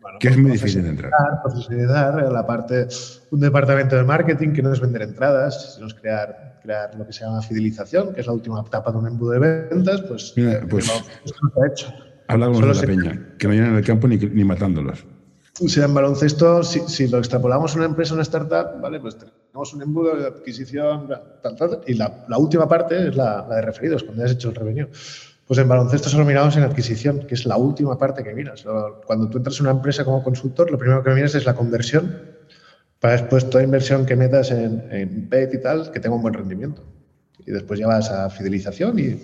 [0.00, 1.10] Bueno, que es pues muy difícil de entrar.
[1.42, 2.86] profesionalizar, profesionalizar la parte,
[3.32, 7.12] un departamento de marketing que no es vender entradas, sino es crear, crear lo que
[7.12, 10.52] se llama fidelización, que es la última etapa de un embudo de ventas, pues, Mira,
[10.52, 10.86] eh, pues-
[11.24, 11.92] esto no se ha hecho.
[12.28, 15.06] Hablábamos Solo de la se- peña, que no llenan el campo ni, ni matándolos.
[15.60, 18.98] O sea, en baloncesto, si, si lo extrapolamos a una empresa, una startup, ¿vale?
[19.00, 21.08] Pues tenemos un embudo de adquisición,
[21.42, 24.32] tal, tal, y la, la última parte es la, la de referidos, cuando ya has
[24.32, 24.88] hecho el revenue.
[25.46, 28.64] Pues en baloncesto solo miramos en adquisición, que es la última parte que miras.
[29.04, 32.16] Cuando tú entras en una empresa como consultor, lo primero que miras es la conversión,
[32.98, 36.32] para después toda inversión que metas en, en PET y tal, que tenga un buen
[36.32, 36.82] rendimiento.
[37.44, 39.20] Y después ya vas a fidelización y...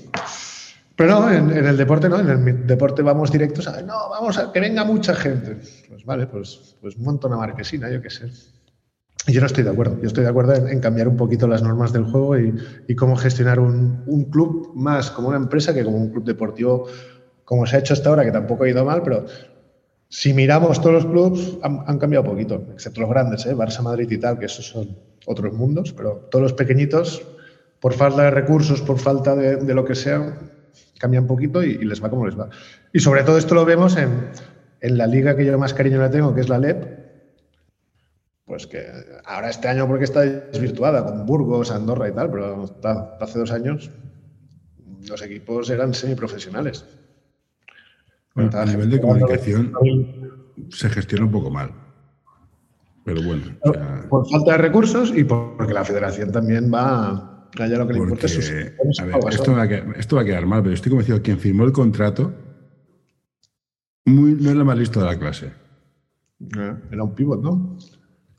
[0.99, 4.37] Pero no, en, en el deporte no, en el deporte vamos directos a, no, vamos
[4.37, 5.57] a que venga mucha gente.
[5.89, 8.27] Pues vale, pues, pues monta una marquesina, yo qué sé.
[9.29, 9.97] Y yo no estoy de acuerdo.
[10.01, 12.53] Yo estoy de acuerdo en, en cambiar un poquito las normas del juego y,
[12.89, 16.89] y cómo gestionar un, un club más como una empresa que como un club deportivo,
[17.45, 19.25] como se ha hecho hasta ahora, que tampoco ha ido mal, pero
[20.09, 23.55] si miramos todos los clubes, han, han cambiado poquito, excepto los grandes, ¿eh?
[23.55, 27.23] Barça, Madrid y tal, que esos son otros mundos, pero todos los pequeñitos,
[27.79, 30.41] por falta de recursos, por falta de, de lo que sea,
[30.99, 32.49] cambian un poquito y, y les va como les va.
[32.93, 34.31] Y sobre todo esto lo vemos en,
[34.81, 36.99] en la liga que yo más cariño le tengo, que es la LEP,
[38.45, 38.87] pues que
[39.27, 43.53] ahora este año porque está desvirtuada con Burgos, Andorra y tal, pero hasta hace dos
[43.53, 43.91] años
[45.07, 46.85] los equipos eran semiprofesionales.
[48.35, 50.73] Bueno, a nivel de comunicación 20.000.
[50.73, 51.73] se gestiona un poco mal.
[53.05, 53.43] Pero bueno.
[54.09, 58.29] por falta de recursos y porque la federación también va a lo que le importa
[58.29, 58.51] sus.
[58.51, 61.25] A ver, esto, va a quedar, esto va a quedar mal, pero estoy convencido que
[61.25, 62.33] quien firmó el contrato
[64.09, 65.53] muy, no es lo más listo de la clase.
[66.91, 67.77] Era un pivot, ¿no?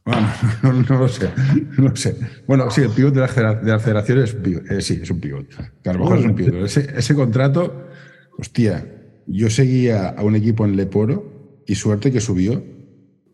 [0.06, 0.28] Bueno,
[0.90, 1.30] no, lo sé,
[1.78, 2.16] no sé.
[2.48, 4.36] Bueno, sí, el pivot de la, de la federación es,
[4.70, 5.46] eh, sí, es un pivot.
[5.86, 6.66] a lo mejor es un pivot.
[6.66, 7.90] Ese, ese contrato,
[8.38, 8.86] hostia,
[9.28, 12.64] yo seguía a un equipo en Leporo y suerte que subió,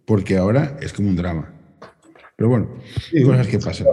[0.05, 1.53] porque ahora es como un drama.
[2.35, 2.69] Pero bueno,
[3.23, 3.87] cosas que pasan.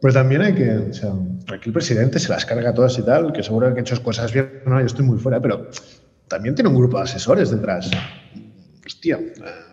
[0.00, 1.12] Pero también hay que, o sea,
[1.52, 4.32] aquí el presidente se las carga todas y tal, que seguro que ha hecho cosas
[4.32, 5.68] bien, no, yo estoy muy fuera, pero
[6.28, 7.90] también tiene un grupo de asesores detrás.
[8.86, 9.18] Hostia,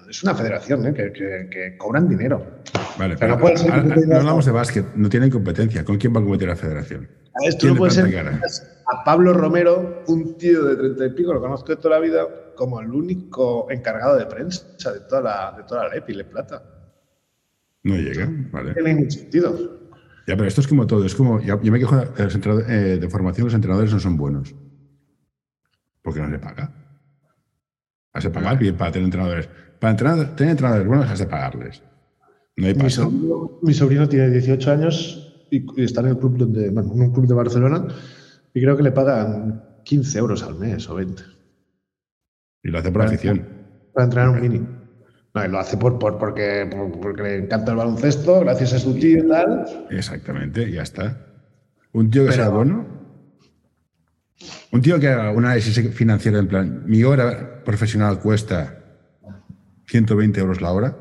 [0.09, 0.93] es una federación ¿eh?
[0.93, 2.61] que, cobran dinero.
[2.97, 5.85] Vale, pero no, hablamos de básquet, no tienen competencia.
[5.85, 7.07] ¿Con quién va a competir la federación?
[7.43, 8.05] Esto no puede ser
[8.87, 12.27] a Pablo Romero, un tío de treinta y pico, lo conozco de toda la vida,
[12.55, 16.63] como el único encargado de prensa de toda la, de toda la LEPI, Plata.
[17.83, 18.69] No llega, vale.
[18.69, 19.74] No tiene ningún sentido.
[20.27, 21.05] Ya, pero esto es como todo.
[21.05, 24.55] Es como, yo, me quejo de, eh, de formación, los entrenadores no son buenos.
[26.01, 26.71] Porque no se paga.
[28.13, 29.49] Has de pagar bien para tener entrenadores.
[29.79, 31.83] Para tener entrenadores buenos has de pagarles.
[32.57, 33.11] No hay paso.
[33.61, 37.27] Mi sobrino, tiene 18 años y, está en el club donde, bueno, en un club
[37.27, 37.87] de Barcelona
[38.53, 41.23] y creo que le pagan 15 euros al mes o 20.
[42.63, 43.45] Y lo hace por afición.
[43.93, 44.74] Para entrenar un mini.
[45.35, 46.65] No, lo hace por, por porque,
[47.01, 49.65] porque le encanta el baloncesto, gracias a su tío y tal.
[49.91, 51.27] Exactamente, ya está.
[51.91, 52.85] Un tío que sea bueno.
[54.71, 58.79] Un tío que haga un análisis financiero en plan, mi hora profesional cuesta
[59.87, 60.97] 120 euros la hora.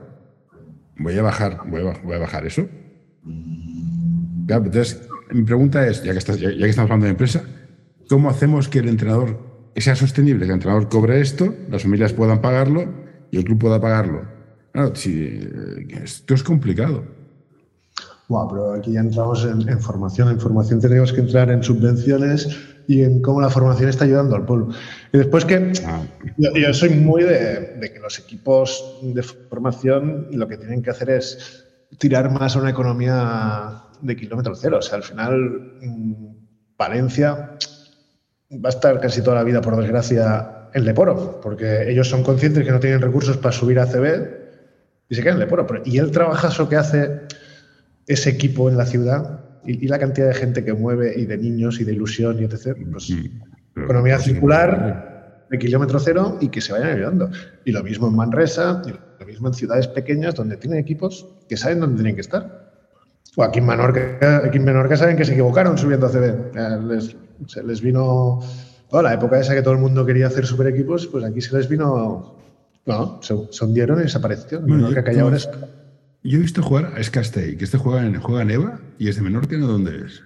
[0.97, 1.83] Voy a bajar, voy
[2.15, 2.69] a, bajar eso.
[4.49, 7.45] entonces, mi pregunta es, ya que, ya, que estamos hablando de empresa,
[8.09, 12.41] ¿cómo hacemos que el entrenador sea sostenible, que el entrenador cobre esto, las familias puedan
[12.41, 13.04] pagarlo
[13.35, 14.23] y el club pueda pagarlo?
[14.73, 15.41] Claro, si,
[16.03, 17.05] esto es complicado.
[18.29, 20.29] Bueno, pero aquí ya entramos en, formación.
[20.29, 22.49] En formación tenemos que entrar en subvenciones
[22.87, 24.69] y en cómo la formación está ayudando al pueblo.
[25.13, 26.03] Y después que ah.
[26.39, 31.11] yo, soy muy de, de, que los equipos de formación lo que tienen que hacer
[31.11, 31.65] es
[31.99, 34.79] tirar más a una economía de kilómetro cero.
[34.79, 36.37] O sea, al final, mm,
[36.79, 37.59] Valencia
[38.53, 42.65] va a estar casi toda la vida, por desgracia, en Leporo, porque ellos son conscientes
[42.65, 44.29] que no tienen recursos para subir a CB
[45.09, 45.67] y se quedan en Leporo.
[45.85, 47.21] Y el trabajazo que hace
[48.07, 51.81] ese equipo en la ciudad y, la cantidad de gente que mueve y de niños
[51.81, 52.77] y de ilusión y etc.
[52.91, 57.31] Pues, mm, economía circular de kilómetro cero y que se vayan ayudando.
[57.65, 61.57] Y lo mismo en Manresa, y lo mismo en ciudades pequeñas donde tienen equipos que
[61.57, 62.73] saben dónde tienen que estar.
[63.37, 66.89] O aquí en Menorca, aquí en Menorca saben que se equivocaron subiendo a CB.
[66.89, 68.41] Les, se les vino.
[69.03, 71.69] La época esa que todo el mundo quería hacer super equipos, pues aquí se les
[71.69, 72.37] vino.
[72.87, 74.67] No, se, hundieron y desaparecieron.
[74.67, 75.31] Menorca, yo,
[76.23, 79.17] yo he visto jugar a Escastey, que este juega en, juega en EVA y es
[79.17, 79.67] de Menorca, ¿no?
[79.67, 80.23] ¿Dónde es?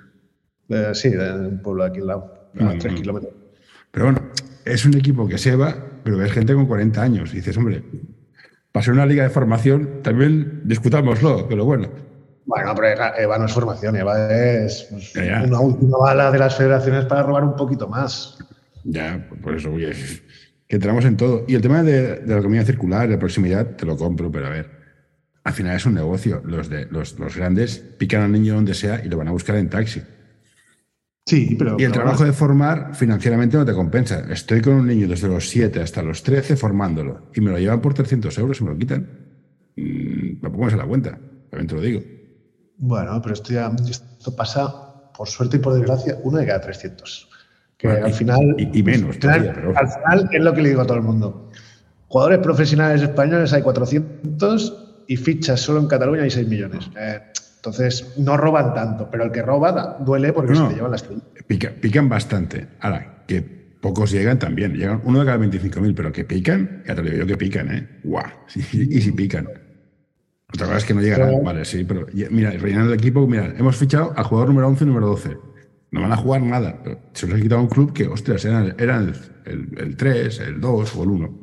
[0.69, 2.97] Eh, sí, de un pueblo aquí al lado, a mm, 3 mm.
[2.97, 3.33] kilómetros.
[3.93, 4.21] Pero bueno,
[4.65, 7.33] es un equipo que se EVA, pero ves gente con 40 años.
[7.33, 7.83] Y dices, hombre,
[8.73, 11.89] para ser una liga de formación, también discutámoslo, pero bueno.
[12.49, 17.05] Bueno, pero Eva no es formación, Eva es pues, una última bala de las federaciones
[17.05, 18.39] para robar un poquito más.
[18.85, 19.93] Ya, por eso, oye,
[20.67, 21.45] que entramos en todo.
[21.49, 24.71] Y el tema de, la economía circular, de proximidad, te lo compro, pero a ver,
[25.45, 26.43] al final es un negocio.
[26.45, 29.57] Los, de, los, los grandes pican al niño donde sea y lo van a buscar
[29.57, 30.03] en taxi.
[31.29, 31.77] Sí, pero.
[31.79, 34.25] Y el trabajo de formar financieramente no te compensa.
[34.31, 37.83] Estoy con un niño desde los 7 hasta los 13 formándolo y me lo llevan
[37.83, 39.07] por 300 euros y me lo quitan.
[39.77, 41.19] Mm, tampoco me la cuenta,
[41.51, 42.01] también te lo digo.
[42.79, 47.29] Bueno, pero esto ya esto pasa, por suerte y por desgracia, uno de cada 300.
[47.79, 48.57] Que al final.
[48.59, 51.51] Y, menos, Al final es lo que le digo a todo el mundo.
[52.09, 56.91] Jugadores profesionales españoles hay 400 y fichas solo en Cataluña hay 6 millones.
[56.99, 57.21] Eh,
[57.57, 61.05] entonces, no roban tanto, pero el que roba duele porque se le llevan las
[61.47, 62.67] pica, Pican bastante.
[62.81, 64.75] Ahora, que pocos llegan también.
[64.75, 67.75] Llegan uno de cada 25.000, pero que pican, ya te lo digo yo que pican,
[67.75, 67.89] ¿eh?
[68.05, 68.27] ¡Guau!
[68.73, 69.49] y si pican.
[70.53, 73.77] Otra cosa es que no llegarán, vale, sí, pero mira, rellenando el equipo, mira, hemos
[73.77, 75.37] fichado al jugador número 11 y número 12.
[75.91, 76.79] No van a jugar nada.
[77.13, 80.97] se los ha quitado un club que, ostras, eran, eran el, el, 3, el 2
[80.97, 81.39] o el 1.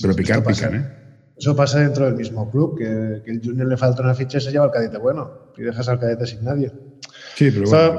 [0.00, 0.98] Pero picar, pican, ¿eh?
[1.36, 4.40] Eso pasa dentro del mismo club, que, que, el Junior le falta una ficha y
[4.40, 5.30] se lleva al cadete bueno.
[5.56, 6.70] Y dejas al cadete sin nadie.
[7.34, 7.98] Sí, pero bueno,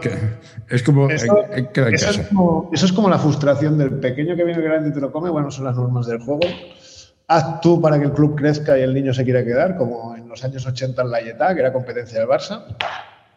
[0.69, 4.61] es como, eso, eso, Es como, eso es como la frustración del pequeño que viene
[4.61, 5.29] grande y te lo come.
[5.29, 6.41] Bueno, son las normas del juego
[7.27, 10.27] haz tú para que el club crezca y el niño se quiera quedar, como en
[10.27, 12.63] los años 80 en la Yetá, que era competencia del Barça,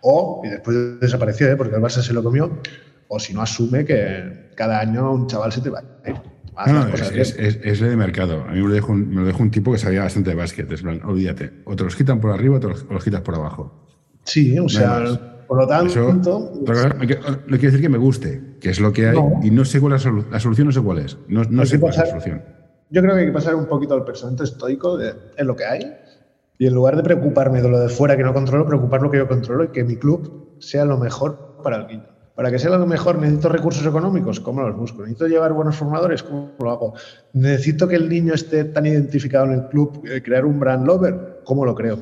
[0.09, 1.57] o, y después desapareció, ¿eh?
[1.57, 2.59] porque el Barça se lo comió,
[3.09, 6.16] o si no asume que cada año un chaval se te va a ir.
[6.69, 8.42] No, es, es, es de mercado.
[8.49, 10.37] A mí me lo, dejó un, me lo dejó un tipo que sabía bastante de
[10.37, 10.71] básquet.
[10.73, 11.51] Es plan, olvídate.
[11.66, 13.87] O te los quitan por arriba o te los, o los quitas por abajo.
[14.25, 15.05] Sí, o sea,
[15.47, 18.90] por lo tanto, Eso, no quiere no quiere decir que me guste, que es lo
[18.92, 19.38] que hay, No.
[19.42, 21.19] y no sé cuál es la, solu- la solución, no sé cuál es.
[21.29, 22.42] No, sé cuál es la solución.
[22.90, 25.64] yo creo que hay que pasar un poquito al pensamiento estoico de, en lo que
[25.66, 25.95] hay
[26.59, 29.19] y en lugar de preocuparme de lo de fuera que no controlo, preocupar lo que
[29.19, 32.07] yo controlo y que mi club sea lo mejor para el niño.
[32.35, 35.01] Para que sea lo mejor necesito recursos económicos, ¿cómo los busco?
[35.03, 36.95] Necesito llevar buenos formadores, ¿cómo lo hago?
[37.33, 41.40] Necesito que el niño esté tan identificado en el club, eh, crear un brand lover,
[41.45, 41.99] ¿cómo lo creo?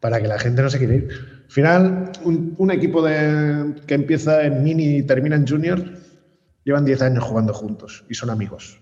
[0.00, 1.08] Para que la gente no se quiera ir.
[1.44, 5.80] Al final, un, un equipo de, que empieza en mini y termina en junior,
[6.64, 8.80] llevan 10 años jugando juntos y son amigos.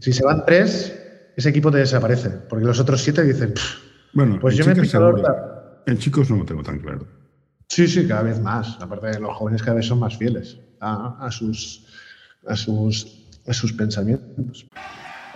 [0.00, 0.98] Si se van tres,
[1.36, 4.86] ese equipo te desaparece, porque los otros siete dicen, "Pff, Bueno, Pues en yo me
[4.86, 5.08] seguro.
[5.14, 5.82] horta.
[5.86, 7.06] En chicos no lo tengo tan claro.
[7.68, 8.78] sí, sí, cada vez más.
[8.80, 11.86] Aparte de los jóvenes cada vez son más fieles a, a sus,
[12.46, 13.06] a, sus,
[13.46, 14.66] a sus pensamientos.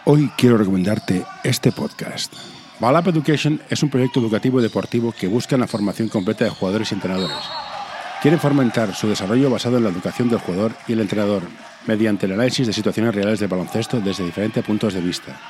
[0.04, 2.32] Hoy quiero recomendarte este podcast.
[2.78, 6.92] Balap Education es un proyecto educativo y deportivo que busca la formación completa de jugadores
[6.92, 7.36] y entrenadores.
[8.22, 11.42] Quieren fomentar su desarrollo basado en la educación del jugador y el entrenador,
[11.86, 15.40] mediante el análisis de situaciones reales del baloncesto desde diferentes puntos de vista.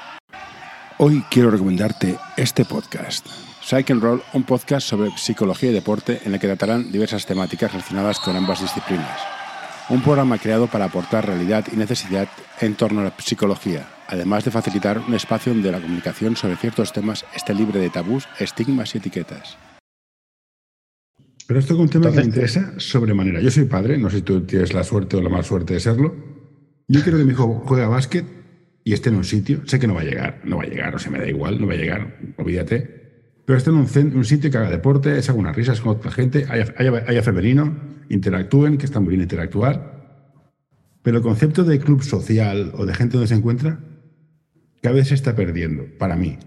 [0.99, 3.27] Hoy quiero recomendarte este podcast.
[3.61, 7.71] Psych and Roll, un podcast sobre psicología y deporte en el que tratarán diversas temáticas
[7.71, 9.21] relacionadas con ambas disciplinas.
[9.91, 12.29] Un programa creado para aportar realidad y necesidad
[12.63, 16.95] en torno a la psicología, además de facilitar un espacio donde la comunicación sobre ciertos
[16.95, 19.59] temas esté libre de tabús, estigmas y etiquetas.
[21.47, 23.43] Pero esto es un tema que me Entonces, interesa sobremanera.
[23.43, 25.81] Yo soy padre, no sé si tú tienes la suerte o la mala suerte de
[25.81, 26.15] serlo.
[26.89, 28.46] Yo quiero que mi hijo juegue a básquet
[28.87, 29.63] y esté en un sitio.
[29.67, 31.61] Sé que no va a llegar, no va a llegar, o sea, me da igual,
[31.61, 32.79] no va a llegar, olvídate.
[33.45, 36.13] Pero esté en un, un sitio que haga deporte, se haga unas risas con otra
[36.13, 37.77] gente, haya, haya- haya femenino,
[38.09, 40.23] interactúen, que está muy bien interactuar.
[41.03, 43.81] Pero el concepto de club social o de gente donde se encuentra
[44.83, 46.39] cada vez se está perdiendo, para mí.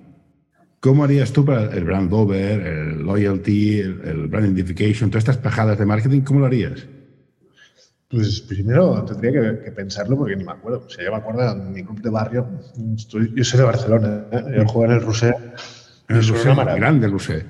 [0.80, 5.38] ¿Cómo harías tú para el brand over, el loyalty, el, el brand identification, todas estas
[5.38, 6.22] pajadas de marketing?
[6.22, 6.88] ¿Cómo lo harías?
[8.10, 10.84] Pues primero tendría que, que pensarlo porque ni me acuerdo.
[10.86, 12.48] O sea, yo me acuerdo de mi club de barrio.
[12.96, 14.44] Estoy- yo soy de Barcelona, ¿eh?
[14.58, 15.36] yo juego en el Roser.
[16.10, 16.76] y El maravilla.
[16.76, 17.46] grande Roser.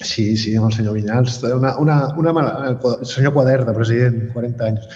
[0.00, 1.42] Sí, sí, el senyor Vinyals.
[1.44, 4.88] Una, una, una mala, el senyor Quader, de president, 40 años.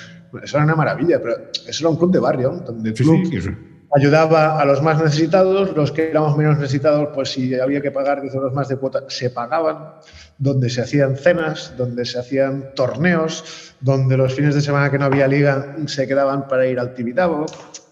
[0.42, 3.24] Eso era una maravilla, pero eso era un club de barrio, donde el Sí, club
[3.30, 3.50] sí, eso.
[3.94, 8.20] Ayudaba a los más necesitados, los que éramos menos necesitados, pues si había que pagar
[8.20, 9.94] 10 euros más de cuota, se pagaban,
[10.38, 15.06] donde se hacían cenas, donde se hacían torneos, donde los fines de semana que no
[15.06, 17.46] había liga se quedaban para ir al Tibidabo.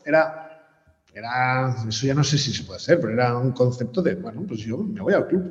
[0.04, 0.62] Era,
[1.14, 4.42] era, eso ya no sé si se puede hacer, pero era un concepto de, bueno,
[4.46, 5.50] pues yo me voy al club.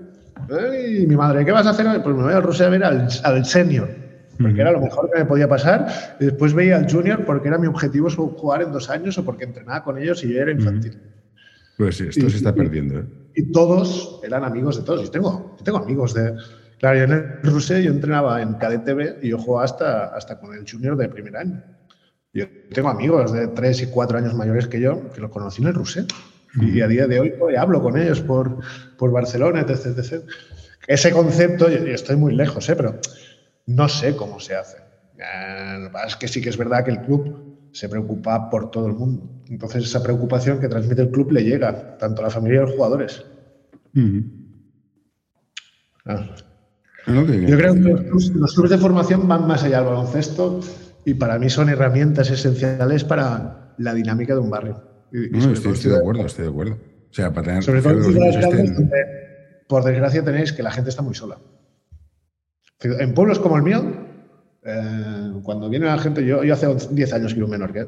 [0.49, 0.99] ¿eh?
[1.01, 1.85] Y mi madre, ¿qué vas a hacer?
[2.03, 4.02] Pues me voy al Rusia a ver al, al senior
[4.43, 5.87] porque era lo mejor que me podía pasar.
[6.19, 9.83] Después veía al junior porque era mi objetivo jugar en dos años o porque entrenaba
[9.83, 10.99] con ellos y yo era infantil.
[11.77, 12.99] Pues sí, esto Y- se está perdiendo.
[12.99, 13.05] ¿eh?
[13.35, 15.01] Y todos eran amigos de todos.
[15.01, 16.35] Yo tengo, yo tengo amigos de...
[16.77, 20.53] Claro, yo en el Rusé yo entrenaba en KDTV y yo jugaba hasta, hasta con
[20.53, 21.63] el junior de primer año.
[22.33, 25.69] Yo tengo amigos de tres y cuatro años mayores que yo que lo conocí en
[25.69, 26.05] el Rusé.
[26.59, 28.59] Y a día de hoy pues, hablo con ellos por,
[28.97, 30.23] por Barcelona, etc, etc.
[30.87, 32.75] Ese concepto, yo, yo estoy muy lejos, ¿eh?
[32.75, 32.99] pero
[33.67, 34.77] no sé cómo se hace.
[35.17, 38.87] Eh, pasa es que sí que es verdad que el club se preocupa por todo
[38.87, 39.29] el mundo.
[39.47, 42.65] Entonces esa preocupación que transmite el club le llega tanto a la familia y a
[42.65, 43.25] los jugadores.
[46.05, 46.35] Ah.
[47.07, 49.87] No, que- Yo creo que los clubes, los clubes de formación van más allá del
[49.87, 50.59] baloncesto
[51.05, 54.81] y para mí son herramientas esenciales para la dinámica de un barrio.
[55.11, 56.73] Y- no, estoy, de acuerdo, estoy de acuerdo.
[56.75, 58.89] O sea, para tener Sobre todo en ciudades grandes estén-
[59.67, 61.37] por desgracia, tenéis que la gente está muy sola.
[62.81, 63.81] En pueblos como el mío,
[64.63, 67.87] eh, cuando viene la gente, yo, yo hace 10 años que vivo en Menorca,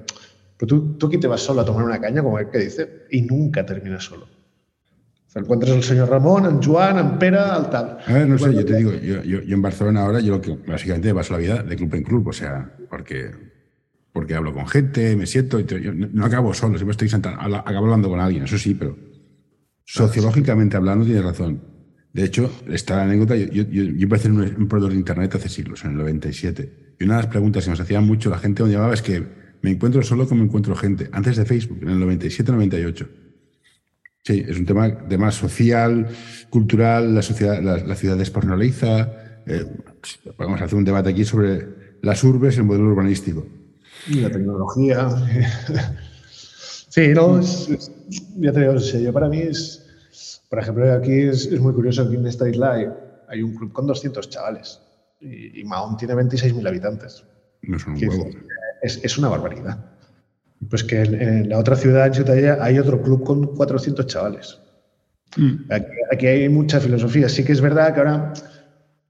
[0.57, 3.03] pero tú, tú aquí te vas solo a tomar una caña, como el que dice,
[3.11, 4.27] y nunca terminas solo.
[5.27, 7.97] Sea, encuentras al señor Ramón, en Joan, en Pera, al tal.
[8.05, 10.41] A ver, no sé, yo te digo, yo, yo, yo en Barcelona ahora, yo lo
[10.41, 13.31] que básicamente paso la vida de club en club, o sea, porque,
[14.13, 17.09] porque hablo con gente, me siento, y te- yo no no acabo solo, siempre estoy
[17.09, 18.95] sentado, acabo hablando con alguien, eso sí, pero
[19.83, 21.59] sociológicamente hablando tienes razón.
[22.15, 25.83] De hecho, esta anécdota, yo, yo, yo, empecé en un, proveedor de internet hace siglos,
[25.83, 28.77] en el 97, y una de las preguntas que nos hacían mucho la gente donde
[28.77, 29.21] llamaba es que
[29.61, 33.07] me encuentro solo como encuentro gente, antes de Facebook, en el 97-98.
[34.23, 36.07] Sí, es un tema, tema social,
[36.49, 39.41] cultural, la, sociedad, la, ciudad despersonaliza.
[39.45, 39.65] Eh,
[40.37, 41.67] podemos hacer un debate aquí sobre
[42.01, 43.45] las urbes el modelo urbanístico.
[44.07, 45.09] Y la tecnología.
[46.87, 47.91] sí, no, es,
[48.37, 49.84] ya te digo, para mí es,
[50.49, 52.87] por ejemplo, aquí es, es muy curioso, aquí en esta isla hay,
[53.27, 54.79] hay un club con 200 chavales
[55.19, 57.23] y, y Mahón tiene 26.000 habitantes.
[57.63, 58.47] No son un
[58.81, 59.77] Es, es una barbaridad.
[60.69, 64.59] Pues que en, la otra ciudad, en Ciutadella, hay otro club con 400 chavales.
[65.37, 65.71] Mm.
[66.11, 67.29] Aquí, hay mucha filosofía.
[67.29, 68.33] Sí que es verdad que ahora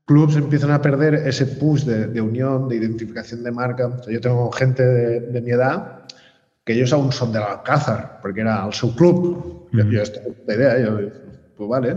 [0.06, 3.92] clubs empiezan a perder ese push de, unión, de identificación de marca.
[4.08, 6.04] yo tengo gente de, mi edad
[6.64, 9.22] que ellos aún son del Alcázar, porque era el subclub.
[9.22, 9.55] club.
[9.76, 10.98] Yo, esto idea, yo,
[11.56, 11.96] pues vale.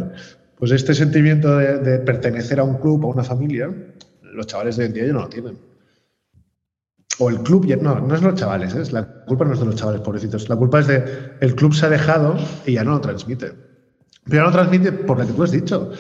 [0.56, 3.72] Pues este sentimiento de, pertenecer a un club, a una familia,
[4.22, 5.58] los chavales de hoy en día ya no lo tienen.
[7.20, 8.92] O el club, no, no es los chavales, ¿eh?
[8.92, 10.48] la culpa no es de los chavales, pobrecitos.
[10.48, 11.04] La culpa es de
[11.40, 13.52] el club se ha dejado y ya no lo transmite.
[14.24, 15.90] Pero ya no lo transmite por lo que tú has dicho.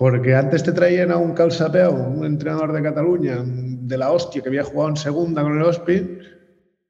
[0.00, 4.48] Porque antes te traían a un calzapeo, un entrenador de Cataluña, de la hostia, que
[4.48, 6.18] había jugado en segunda con el Hospi,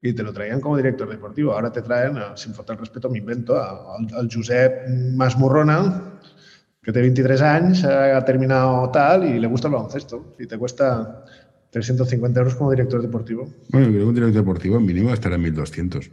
[0.03, 1.53] y te lo traían como director deportivo.
[1.53, 6.19] Ahora te traen, sin faltar el respeto, me invento, al Josep Masmurrona,
[6.83, 10.35] que tiene 23 años, ha terminado tal y le gusta el baloncesto.
[10.39, 11.25] Y te cuesta
[11.71, 13.49] 350 euros como director deportivo.
[13.69, 16.11] Bueno, creo que un director deportivo mínimo estará en 1200.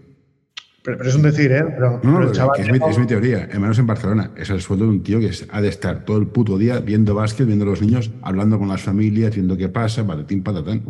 [0.84, 1.64] Pero, pero, es un decir, ¿eh?
[1.64, 4.32] Pero, no, no, es, mi, es, mi, teoría, al menos en Barcelona.
[4.38, 7.14] Es el sueldo de un tío que ha de estar todo el puto día viendo
[7.14, 10.84] básquet, viendo a los niños, hablando con las familias, viendo qué pasa, patatín, patatán.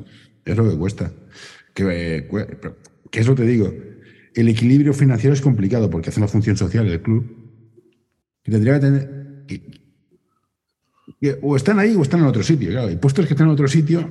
[0.45, 1.11] Es lo que cuesta.
[1.86, 2.28] Que,
[3.11, 3.71] que es lo que te digo.
[4.34, 7.23] El equilibrio financiero es complicado porque hace una función social el club.
[8.43, 9.17] Y tendría que tener
[11.41, 12.69] o están ahí o están en otro sitio.
[12.69, 14.09] Claro, y puestos que están en otro sitio,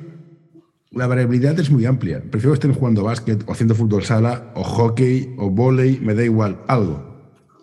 [0.90, 2.20] la variabilidad es muy amplia.
[2.20, 6.24] Prefiero que estén jugando básquet o haciendo fútbol sala o hockey o volei, me da
[6.24, 7.16] igual, algo.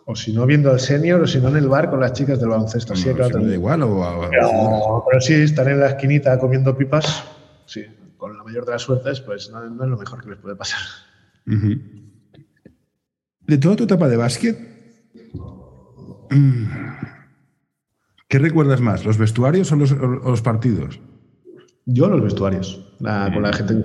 [0.06, 2.40] O si no viendo al senior o si no en el bar con las chicas
[2.40, 2.96] del baloncesto.
[2.96, 3.84] sí, claro, me da igual.
[3.84, 7.24] O, pero, sí, estar en la esquinita comiendo pipas,
[7.66, 7.86] sí,
[8.24, 10.80] con la mayor de las suertes, pues no, es lo mejor que les puede pasar.
[11.46, 14.58] De toda tu etapa de básquet,
[16.32, 16.64] mm,
[18.30, 21.02] ¿Qué recuerdas más, los vestuarios o los, partidos?
[21.86, 22.96] Yo los vestuarios.
[23.00, 23.84] con la gente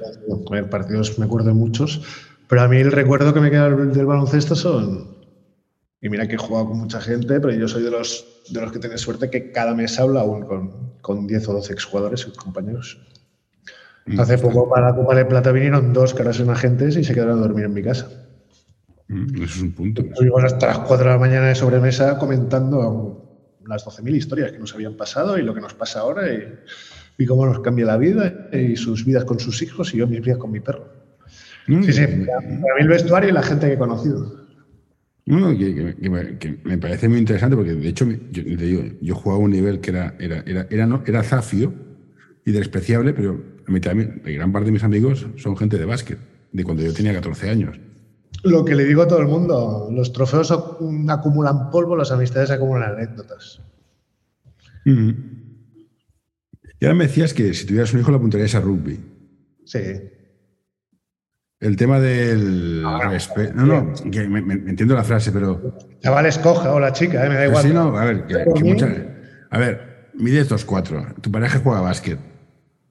[0.49, 2.05] que partidos me acuerdo de muchos,
[2.47, 5.16] pero a mí el recuerdo que me queda del baloncesto son.
[6.01, 8.70] Y mira que he jugado con mucha gente, pero yo soy de los, de los
[8.70, 12.36] que tiene suerte que cada mes habla aún con, con 10 o 12 exjugadores y
[12.36, 13.01] compañeros.
[14.09, 14.21] Mm.
[14.21, 17.39] Hace poco para la Copa de Plata vinieron dos ahora son agentes y se quedaron
[17.39, 18.09] a dormir en mi casa.
[19.09, 20.03] Mm, eso es un punto.
[20.03, 24.75] Estuvimos hasta las 4 de la mañana de sobremesa comentando las 12.000 historias que nos
[24.75, 28.77] habían pasado y lo que nos pasa ahora y, cómo nos cambia la vida y
[28.77, 30.89] sus vidas con sus hijos y yo mis vidas con mi perro.
[31.67, 31.83] Mm.
[31.83, 34.49] sí, sí, para mí el vestuario y la gente que he conocido.
[35.27, 39.81] No, que, me parece muy interesante porque de hecho yo, digo, yo jugaba un nivel
[39.81, 41.75] que era, era, era, era, no, era zafio
[42.47, 46.19] y despreciable, pero a mí también, gran parte de mis amigos son gente de básquet,
[46.53, 47.79] de cuando yo tenía 14 años.
[48.43, 52.95] Lo que le digo a todo el mundo, los trofeos acumulan polvo, las amistades acumulan
[52.95, 53.61] anécdotas.
[54.87, 58.99] Y ahora me decías que si tuvieras un hijo lo apuntarías a rugby.
[59.66, 59.81] Sí.
[61.61, 63.53] El tema del respeto.
[63.55, 65.77] No, no, que me, entiendo la frase, pero.
[66.01, 67.62] Chaval, escoja o la chica, eh, me da igual.
[67.64, 69.09] Sí, no, a ver, que,
[69.51, 71.05] A ver, mide estos cuatro.
[71.21, 72.19] Tu pareja juega básquet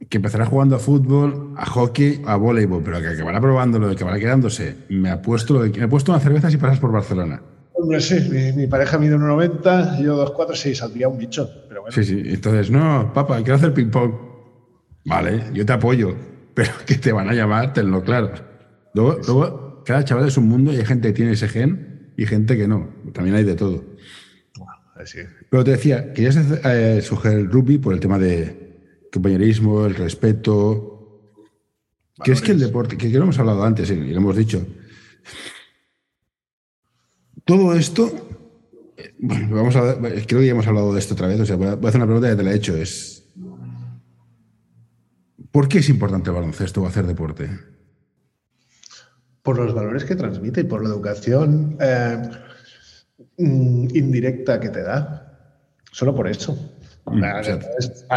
[0.09, 4.19] que empezará jugando a fútbol, a hockey, a voleibol, pero que acabará probándolo, que acabará
[4.19, 4.75] quedándose.
[4.89, 7.41] Me ha puesto, me he puesto una cerveza si pasas por Barcelona.
[7.73, 8.15] Hombre, sí,
[8.55, 11.49] mi, pareja mide 1,90, yo 2,4, sí, saldría un bicho.
[11.67, 11.93] Pero bueno.
[11.93, 14.13] Sí, sí, entonces, no, papá, quiero hacer ping-pong.
[15.05, 16.15] Vale, yo te apoyo,
[16.53, 18.31] pero que te van a llamar, tenlo claro.
[18.93, 22.25] Luego, luego, cada chaval es un mundo y hay gente que tiene ese gen y
[22.25, 22.89] gente que no.
[23.13, 23.83] También hay de todo.
[25.05, 25.19] sí.
[25.49, 28.66] Pero te decía, querías eh, sugerir el rugby por el tema de,
[29.11, 30.93] compañerismo, el respeto.
[32.23, 34.65] Que es que el deporte, que, lo hemos hablado antes y lo hemos dicho.
[37.45, 38.11] Todo esto,
[39.19, 41.67] bueno, vamos a, creo que ya hemos hablado de esto otra vez, o sea, voy
[41.67, 43.23] a, hacer una pregunta que te la he hecho, es,
[45.51, 47.49] ¿por qué es importante el baloncesto o hacer deporte?
[49.41, 52.29] Por los valores que transmite y por la educación eh,
[53.37, 55.23] mm, indirecta que te da.
[55.91, 56.76] Solo por eso.
[57.09, 57.23] Mm,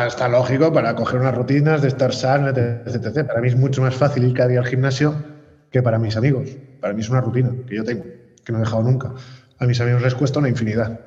[0.07, 3.95] está lógico para coger unas rutinas de estar sano, etc, Para mí es mucho más
[3.95, 5.15] fácil ir cada día al gimnasio
[5.71, 6.49] que para mis amigos.
[6.81, 8.05] Para mí es una rutina que yo tengo,
[8.45, 9.13] que no he dejado nunca.
[9.59, 11.01] A mis amigos les cuesta una infinidad.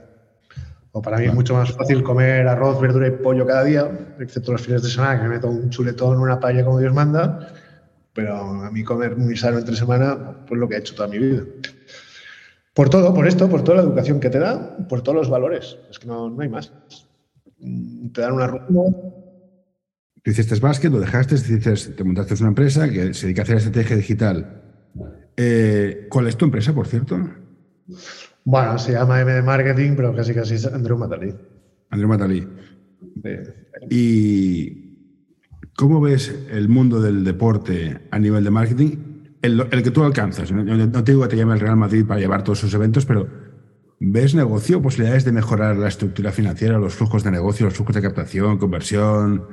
[0.93, 4.53] O para mí es mucho más fácil comer arroz, verdura y pollo cada día, excepto
[4.53, 7.53] los fines de semana que me meto un chuletón, una paella como Dios manda.
[8.13, 11.17] Pero a mí comer muy sano entre semana, pues lo que he hecho toda mi
[11.17, 11.41] vida.
[12.73, 15.77] Por todo, por esto, por toda la educación que te da, por todos los valores.
[15.89, 16.71] Es que no, no hay más
[18.13, 18.81] te dan una rutina.
[20.23, 23.97] Tú hiciste básquet, lo dejaste, te montaste una empresa que se dedica a hacer estrategia
[23.97, 24.61] digital.
[25.35, 27.19] Eh, ¿Cuál es tu empresa, por cierto?
[28.45, 31.33] Bueno, se llama MD Marketing, pero casi casi es Andreu Matalí.
[31.89, 32.47] Andreu Matalí.
[33.89, 34.97] ¿Y
[35.75, 39.13] cómo ves el mundo del deporte a nivel de marketing?
[39.43, 40.51] el, que tú alcanzas.
[40.51, 43.05] No, no, te digo que te llame el Real Madrid para llevar todos sus eventos,
[43.05, 43.27] pero
[44.05, 48.01] ¿ves negocio, posibilidades de mejorar la estructura financiera, los flujos de negocio, los flujos de
[48.01, 49.47] captación, conversión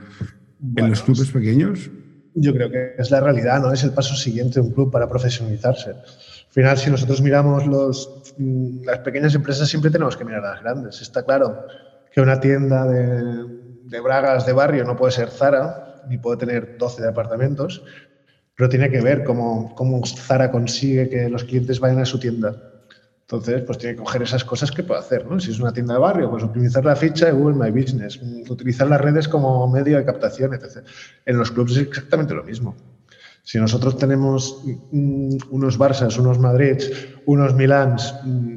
[0.76, 1.90] en los clubes pequeños?
[2.34, 3.72] Yo creo que es la realidad, ¿no?
[3.72, 5.90] Es el paso siguiente de un club para profesionalizarse.
[5.90, 10.50] Al final, si nosotros miramos los, mm, las pequeñas empresas, siempre tenemos que mirar a
[10.52, 11.00] las grandes.
[11.00, 11.66] Está claro
[12.12, 13.46] que una tienda de,
[13.84, 17.82] de bragas de barrio no puede ser Zara, ni puede tener 12 departamentos,
[18.56, 22.56] pero tiene que ver cómo, cómo Zara consigue que los clientes vayan a su tienda.
[23.32, 25.38] Entonces, pues tiene que coger esas cosas que puede hacer, ¿no?
[25.38, 28.18] Si es una tienda de barrio, pues optimizar la ficha de Google My Business,
[28.48, 30.84] utilizar las redes como medio de captación, etc.
[31.24, 32.74] En los clubes es exactamente lo mismo.
[33.44, 36.90] Si nosotros tenemos mm, unos Barças, unos Madrids,
[37.24, 38.56] unos Milans mm,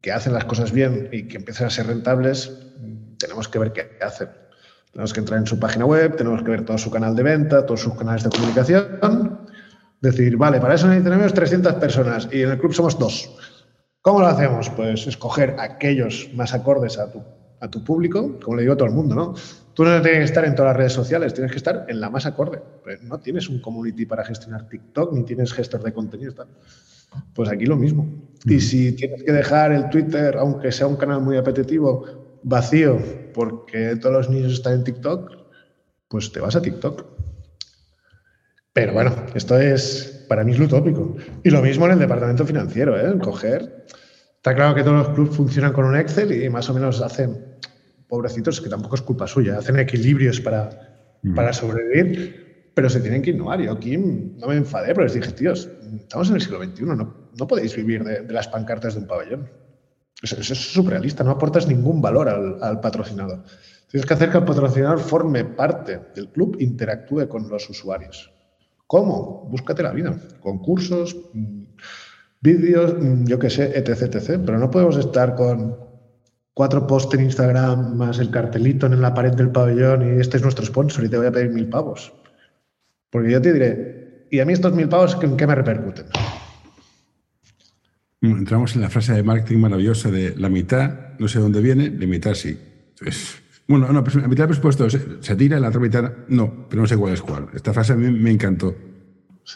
[0.00, 2.50] que hacen las cosas bien y que empiezan a ser rentables,
[2.80, 4.30] mm, tenemos que ver qué hacen.
[4.92, 7.66] Tenemos que entrar en su página web, tenemos que ver todo su canal de venta,
[7.66, 9.46] todos sus canales de comunicación,
[10.00, 13.30] decir, vale, para eso necesitamos 300 personas y en el club somos dos.
[14.06, 14.70] ¿Cómo lo hacemos?
[14.70, 17.24] Pues escoger aquellos más acordes a tu,
[17.58, 19.34] a tu público, como le digo a todo el mundo, ¿no?
[19.74, 22.08] Tú no tienes que estar en todas las redes sociales, tienes que estar en la
[22.08, 22.62] más acorde.
[22.84, 26.34] Pues no tienes un community para gestionar TikTok, ni tienes gestor de contenido.
[26.34, 26.46] Tal.
[27.34, 28.06] Pues aquí lo mismo.
[28.44, 33.00] Y si tienes que dejar el Twitter, aunque sea un canal muy apetitivo, vacío,
[33.34, 35.32] porque todos los niños están en TikTok,
[36.06, 37.04] pues te vas a TikTok.
[38.72, 41.16] Pero bueno, esto es, para mí es lo utópico.
[41.42, 43.18] Y lo mismo en el departamento financiero, ¿eh?
[43.18, 43.86] Coger.
[44.36, 47.56] Está claro que todos los clubes funcionan con un Excel y más o menos hacen
[48.08, 51.34] pobrecitos, que tampoco es culpa suya, hacen equilibrios para, mm.
[51.34, 53.60] para sobrevivir, pero se tienen que innovar.
[53.60, 57.14] Yo aquí no me enfadé, pero les dije, tíos, estamos en el siglo XXI, no,
[57.36, 59.50] no podéis vivir de, las pancartas de un pabellón.
[60.22, 63.42] Eso, es surrealista, no aportas ningún valor al, al patrocinador.
[63.90, 68.32] Tienes que hacer que el patrocinador forme parte del club, interactúe con los usuarios.
[68.86, 69.48] ¿Cómo?
[69.50, 70.16] Búscate la vida.
[70.40, 71.16] Concursos,
[72.40, 74.40] vídeos, yo qué sé, etc, etc.
[74.44, 75.76] Pero no podemos estar con
[76.54, 80.42] cuatro posts en Instagram más el cartelito en la pared del pabellón y este es
[80.42, 82.12] nuestro sponsor y te voy a pedir mil pavos.
[83.10, 86.06] Porque yo te diré, ¿y a mí estos mil pavos en qué me repercuten?
[88.22, 92.06] Entramos en la frase de marketing maravillosa de la mitad, no sé dónde viene, la
[92.06, 92.58] mitad sí.
[93.68, 96.96] Bueno, no, la mitad del presupuesto se, tira, la otra mitad no, pero no sé
[96.96, 97.48] cuál es cuál.
[97.52, 98.74] Esta frase a mí me encantó.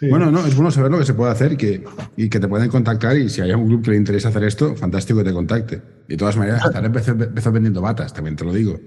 [0.08, 1.84] Bueno, no, es bueno saber lo que se puede hacer y que,
[2.16, 4.76] y que te pueden contactar y si hay algún club que le interesa hacer esto,
[4.76, 5.82] fantástico que te contacte.
[6.06, 8.78] De todas maneras, estaré empezó, vendiendo batas, también te lo digo.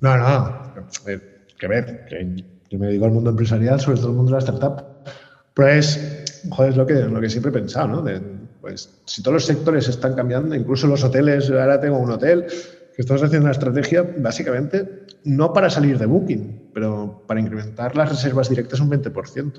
[0.00, 0.74] No, no,
[1.58, 4.44] que ver, que yo me dedico al mundo empresarial, sobre todo el mundo de la
[4.44, 4.84] startup,
[5.54, 8.04] pero es, joder, lo que, lo que siempre he pensado, ¿no?
[8.60, 12.46] pues si todos los sectores están cambiando, incluso los hoteles, ahora tengo un hotel,
[12.94, 18.10] que estamos haciendo una estrategia básicamente no para salir de Booking, pero para incrementar las
[18.10, 19.52] reservas directas un 20%.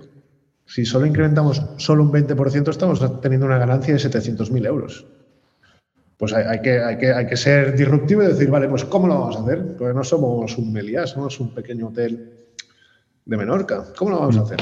[0.65, 5.05] Si solo incrementamos solo un 20%, estamos teniendo una ganancia de 700.000 euros.
[6.17, 9.19] Pues hay, que, hay, que, hay que ser disruptivo y decir, vale, pues ¿cómo lo
[9.19, 9.75] vamos a hacer?
[9.77, 12.31] Porque no somos un Meliá, somos un pequeño hotel
[13.25, 13.85] de Menorca.
[13.97, 14.59] ¿Cómo lo vamos a hacer?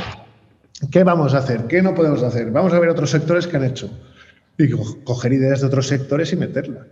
[0.91, 1.67] ¿Qué vamos a hacer?
[1.67, 2.49] ¿Qué no podemos hacer?
[2.49, 3.89] Vamos a ver otros sectores que han hecho.
[4.57, 4.69] Y
[5.03, 6.88] coger ideas de otros sectores y meterla.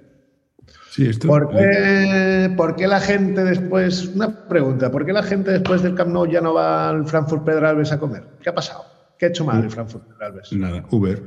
[0.92, 1.30] Sí, esto...
[1.30, 5.96] ¿Por, qué, ¿Por qué la gente después, una pregunta, ¿por qué la gente después del
[5.96, 8.24] Camp Nou ya no va al Frankfurt Pedralbes a comer?
[8.42, 8.84] ¿Qué ha pasado?
[9.18, 10.52] ¿Qué ha hecho mal el Frankfurt Pedralbes?
[10.52, 11.24] Nada, Uber.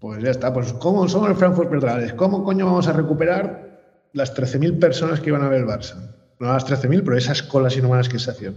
[0.00, 0.52] Pues ya está.
[0.52, 2.12] Pues ¿cómo somos el Frankfurt Pedralbes?
[2.14, 5.94] ¿Cómo coño vamos a recuperar las 13.000 personas que iban a ver el Barça?
[6.40, 8.56] No las 13.000, pero esas colas inhumanas que se hacían.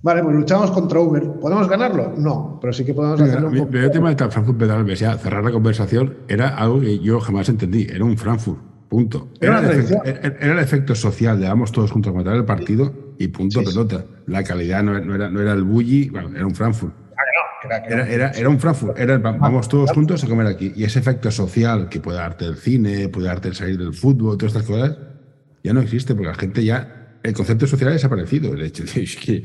[0.00, 1.24] Vale, pues luchamos contra Uber.
[1.40, 2.14] ¿Podemos ganarlo?
[2.16, 3.76] No, pero sí que podemos hacerlo un poco.
[3.76, 7.86] El tema del Frankfurt Pedralbes, ya cerrar la conversación, era algo que yo jamás entendí.
[7.90, 9.28] Era un Frankfurt, punto.
[9.40, 13.14] Era, el, efecto, era el efecto social de vamos todos juntos a matar el partido
[13.18, 14.04] y punto pelota.
[14.26, 16.94] La calidad no, era, no era el bully, bueno, era un Frankfurt.
[17.88, 20.72] Era, era, un Frankfurt, era, vamos todos juntos a comer aquí.
[20.76, 24.38] Y ese efecto social que puede darte el cine, puede darte el salir del fútbol,
[24.38, 24.96] todas estas cosas,
[25.64, 28.54] ya no existe, porque la gente ya, el concepto social ha desaparecido.
[28.54, 29.42] El hecho es que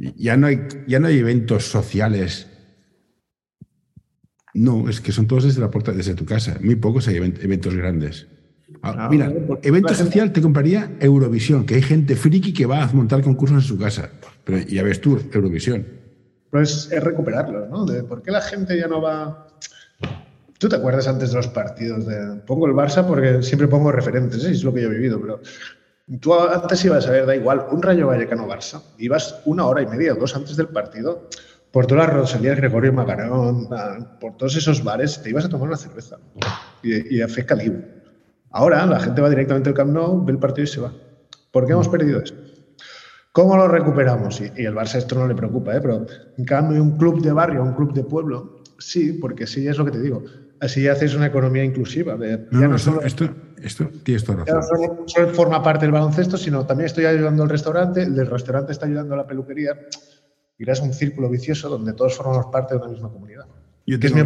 [0.00, 2.46] ya no hay, ya no hay eventos sociales.
[4.54, 6.58] No, es que son todos desde la puerta, desde tu casa.
[6.62, 8.26] Muy pocos hay eventos grandes.
[8.82, 9.32] Ah, ah, mira,
[9.62, 13.68] evento social te compraría Eurovisión, que hay gente friki que va a montar concursos en
[13.68, 14.10] su casa.
[14.44, 15.86] Pero ya ves tú, Eurovisión.
[16.50, 17.84] Pues es recuperarlo, ¿no?
[17.84, 19.46] De por qué la gente ya no va.
[20.58, 22.40] Tú te acuerdas antes de los partidos de.
[22.46, 24.50] Pongo el Barça porque siempre pongo referentes, ¿eh?
[24.50, 25.40] es lo que yo he vivido, pero.
[26.18, 28.82] Tú antes ibas a ver, da igual, un Rayo Vallecano-Barça.
[28.98, 31.28] Ibas una hora y media, dos antes del partido,
[31.70, 33.68] por todas las Rosalías, Gregorio Macarón,
[34.20, 36.18] por todos esos bares, te ibas a tomar una cerveza
[36.82, 37.46] y, y a fe
[38.50, 40.92] Ahora la gente va directamente al Camp Nou, ve el partido y se va.
[41.52, 42.34] ¿Por qué hemos perdido eso?
[43.32, 44.40] ¿Cómo lo recuperamos?
[44.40, 45.80] Y, el Barça esto no le preocupa, ¿eh?
[45.80, 46.06] pero
[46.36, 49.84] en cambio un club de barrio, un club de pueblo, sí, porque sí es lo
[49.84, 50.24] que te digo.
[50.60, 52.18] Así haces una economía inclusiva.
[52.50, 53.28] no, no, solo, esto,
[53.62, 54.56] esto tienes toda razón.
[54.56, 58.72] no solo, forma parte del baloncesto, sino también estoy ayudando al restaurante, el del restaurante
[58.72, 59.72] está ayudando a la peluquería
[60.58, 63.46] y creas un círculo vicioso donde todos formamos parte de una misma comunidad.
[63.86, 64.24] Yo tengo,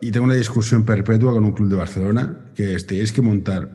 [0.00, 3.68] y tengo una discusión perpetua con un club de Barcelona que es, tenéis que montar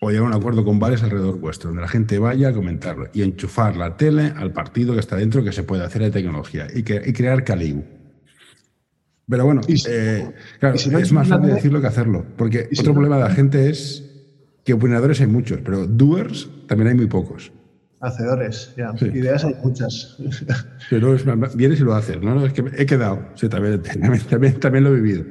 [0.00, 3.08] o llegar a un acuerdo con bares alrededor vuestro, donde la gente vaya a comentarlo
[3.12, 6.66] y enchufar la tele al partido que está dentro que se puede hacer de tecnología
[6.74, 7.82] y, que, y crear Caliu.
[9.28, 13.30] Pero bueno, eh, claro, es más fácil decirlo que hacerlo, porque otro problema de la
[13.30, 14.11] gente es
[14.64, 17.52] que opinadores hay muchos, pero doers también hay muy pocos.
[18.00, 18.92] Hacedores, ya.
[19.00, 20.16] Ideas hay muchas.
[20.90, 22.44] Pero es, vienes y lo haces, ¿no?
[22.44, 23.82] Es que he quedado, sí, también,
[24.28, 25.24] también, también lo he vivido.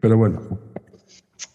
[0.00, 0.42] Pero bueno,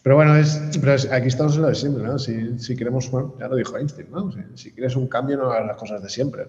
[0.03, 2.19] pero bueno, es, pero aquí estamos en lo de siempre, ¿no?
[2.19, 4.31] Si, si queremos, bueno, ya lo dijo Einstein, ¿no?
[4.55, 6.45] Si, quieres un cambio, no hagas las cosas de siempre.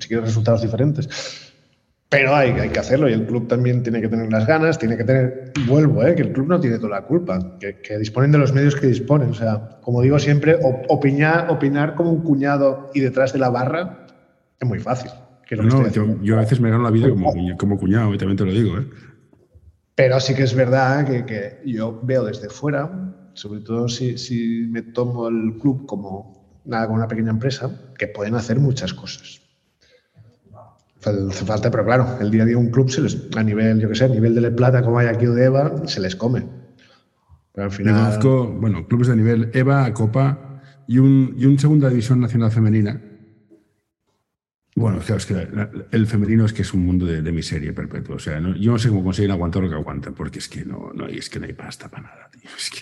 [0.00, 1.08] Si quieres resultados diferentes.
[2.08, 4.96] Pero hay, hay que hacerlo y el club también tiene que tener las ganas, tiene
[4.96, 6.14] que tener, vuelvo, ¿eh?
[6.14, 8.86] que el club no tiene toda la culpa, que, que disponen de los medios que
[8.86, 9.30] disponen.
[9.30, 10.56] O sea, como digo siempre,
[10.88, 14.06] opinar, opinar como un cuñado y detrás de la barra
[14.60, 15.10] es muy fácil.
[15.50, 18.44] no, yo, yo, a veces me gano la vida como, como cuñado, y también te
[18.44, 18.78] lo digo.
[18.78, 18.86] ¿eh?
[19.94, 25.28] Pero sí que es verdad que, yo veo desde fuera, sobre todo si, me tomo
[25.28, 29.40] el club como, nada, como una pequeña empresa, que pueden hacer muchas cosas.
[31.06, 33.88] Hace falta, pero claro, el día a día un club se les, a nivel, yo
[33.88, 36.44] qué sé, a nivel de plata como hay aquí de EVA, se les come.
[37.52, 37.94] Pero al final.
[37.94, 43.00] Conozco, bueno, clubes de nivel EVA, Copa y un, y un segunda división nacional femenina
[44.78, 45.48] bueno, claro, es que
[45.90, 48.16] el femenino es que es un mundo de, miseria perpetua.
[48.16, 50.92] O sea, yo no sé cómo consiguen aguantar lo que aguantan, porque es que no,
[50.94, 52.50] no, es que no hay pasta para nada, tío.
[52.54, 52.80] Es que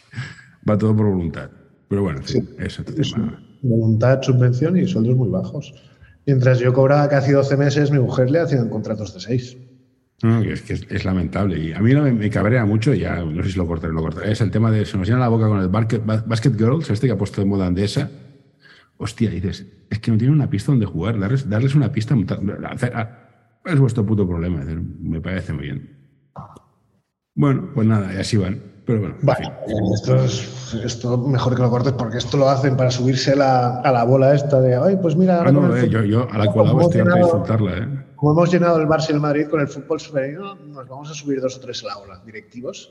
[0.69, 1.49] va todo por voluntad.
[1.87, 3.41] Pero bueno, en fin, eso es tema.
[3.63, 5.73] Voluntad, subvención y sueldos muy bajos.
[6.27, 9.57] Mientras yo cobraba casi 12 meses, mi mujer le hacían contratos de 6.
[10.23, 11.59] No, es lamentable.
[11.59, 14.33] Y a mí me, me, cabrea mucho, ya no sé si lo cortaré lo cortaré,
[14.33, 17.07] es el tema de se nos llena la boca con el basket, basket Girls, este
[17.07, 18.09] que ha puesto de moda andesa
[18.97, 22.15] hostia, dices, es que no tiene una pista donde jugar, darles, darles una pista,
[23.65, 26.31] es vuestro puto problema, me parece muy bien.
[27.35, 28.74] Bueno, pues nada, y así van.
[28.87, 29.17] Pero bueno,
[29.95, 34.05] esto es esto mejor que lo cortes porque esto lo hacen para subirse a la
[34.05, 37.01] bola esta de, ay, pues mira, ah, no, eh, yo, yo, a la cual estoy
[37.01, 37.79] a disfrutarla.
[37.79, 38.05] ¿eh?
[38.17, 41.15] Como hemos llenado el Barça y el Madrid con el fútbol femenino, nos vamos a
[41.15, 42.91] subir dos o tres a la ola, directivos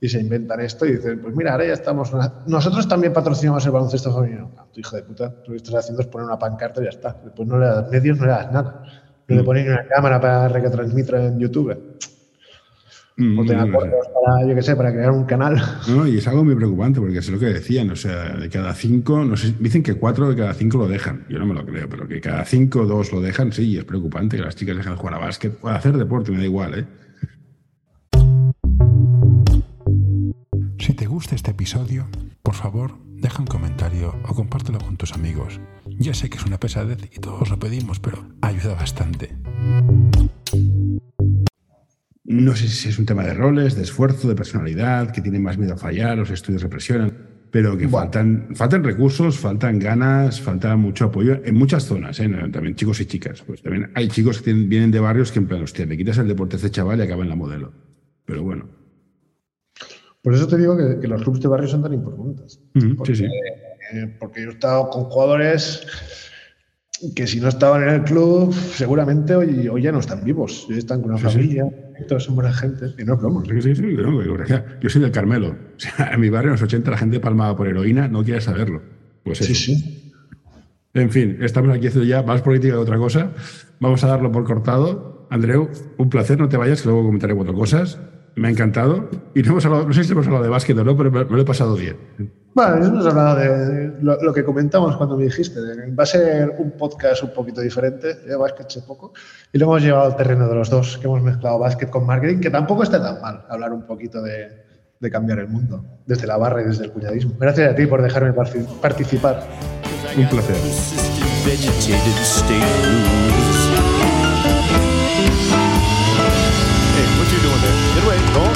[0.00, 2.12] y se inventan esto y dicen, pues mira, ahora ya estamos.
[2.46, 4.52] Nosotros también patrocinamos el baloncesto femenino.
[4.56, 6.90] Ah, tu hijo de puta, lo que estás haciendo es poner una pancarta y ya
[6.90, 7.16] está.
[7.24, 8.82] Después no le das medios, no le das nada.
[9.26, 9.44] No le mm.
[9.44, 11.76] pones una cámara para retransmitir en YouTube.
[13.18, 15.60] Mm, o te acuerdos para, yo qué sé, para crear un canal.
[15.88, 18.72] No, y es algo muy preocupante porque es lo que decían, o sea, de cada
[18.74, 21.26] cinco, no sé, dicen que cuatro de cada cinco lo dejan.
[21.28, 24.36] Yo no me lo creo, pero que cada cinco, dos lo dejan, sí, es preocupante
[24.36, 26.86] que las chicas dejan de jugar a básquet o hacer deporte, me da igual, ¿eh?
[30.78, 32.06] Si te gusta este episodio,
[32.44, 35.60] por favor, deja un comentario o compártelo con tus amigos.
[35.98, 39.34] Ya sé que es una pesadez y todos lo pedimos, pero ayuda bastante.
[42.44, 45.58] No sé si es un tema de roles, de esfuerzo, de personalidad, que tienen más
[45.58, 47.12] miedo a fallar, los estudios represionan,
[47.50, 52.28] pero que faltan, faltan recursos, faltan ganas, falta mucho apoyo en muchas zonas, ¿eh?
[52.52, 53.42] también chicos y chicas.
[53.42, 56.28] Pues también hay chicos que vienen de barrios que en plan, hostia, me quitas el
[56.28, 57.72] deporte de este chaval y acaba en la modelo.
[58.24, 58.68] Pero bueno,
[60.22, 62.60] por eso te digo que, los clubes de barrio son tan importantes.
[62.96, 63.30] porque, sí, sí.
[63.94, 65.86] Eh, porque yo he estado con jugadores
[67.14, 70.66] que si no estaban en el club, seguramente hoy, hoy ya no están vivos.
[70.68, 71.64] Hoy están con una familia,
[72.08, 72.86] todos son buena gente.
[72.98, 73.96] Y no es Sí, sí, sí.
[74.80, 75.56] yo soy del Carmelo.
[75.78, 78.40] O sea, en mi barrio, en los 80, la gente palmaba por heroína, no quiere
[78.40, 78.82] saberlo.
[79.22, 79.54] Pues eso.
[79.54, 80.12] Sí, sí.
[80.94, 83.30] En fin, estamos aquí haciendo ya más política de otra cosa.
[83.78, 85.28] Vamos a darlo por cortado.
[85.30, 85.68] Andreu,
[85.98, 88.00] un placer, no te vayas, que luego comentaré cuatro cosas.
[88.36, 89.08] Me ha encantado.
[89.34, 91.24] Y no, hemos hablado, no sé si hemos hablado de básquet o no, pero me,
[91.24, 91.96] lo he pasado bien.
[92.54, 95.60] Bueno, hemos hablado de lo, que comentamos cuando me dijiste.
[95.98, 98.14] va a ser un podcast un poquito diferente.
[98.14, 99.12] De básquet sé poco.
[99.52, 102.40] Y lo hemos llevado al terreno de los dos, que hemos mezclado básquet con marketing,
[102.40, 104.68] que tampoco está tan mal hablar un poquito de,
[105.00, 107.34] de cambiar el mundo, desde la barra y desde el cuñadismo.
[107.38, 109.46] Gracias a ti por dejarme participar.
[110.16, 110.56] Un placer.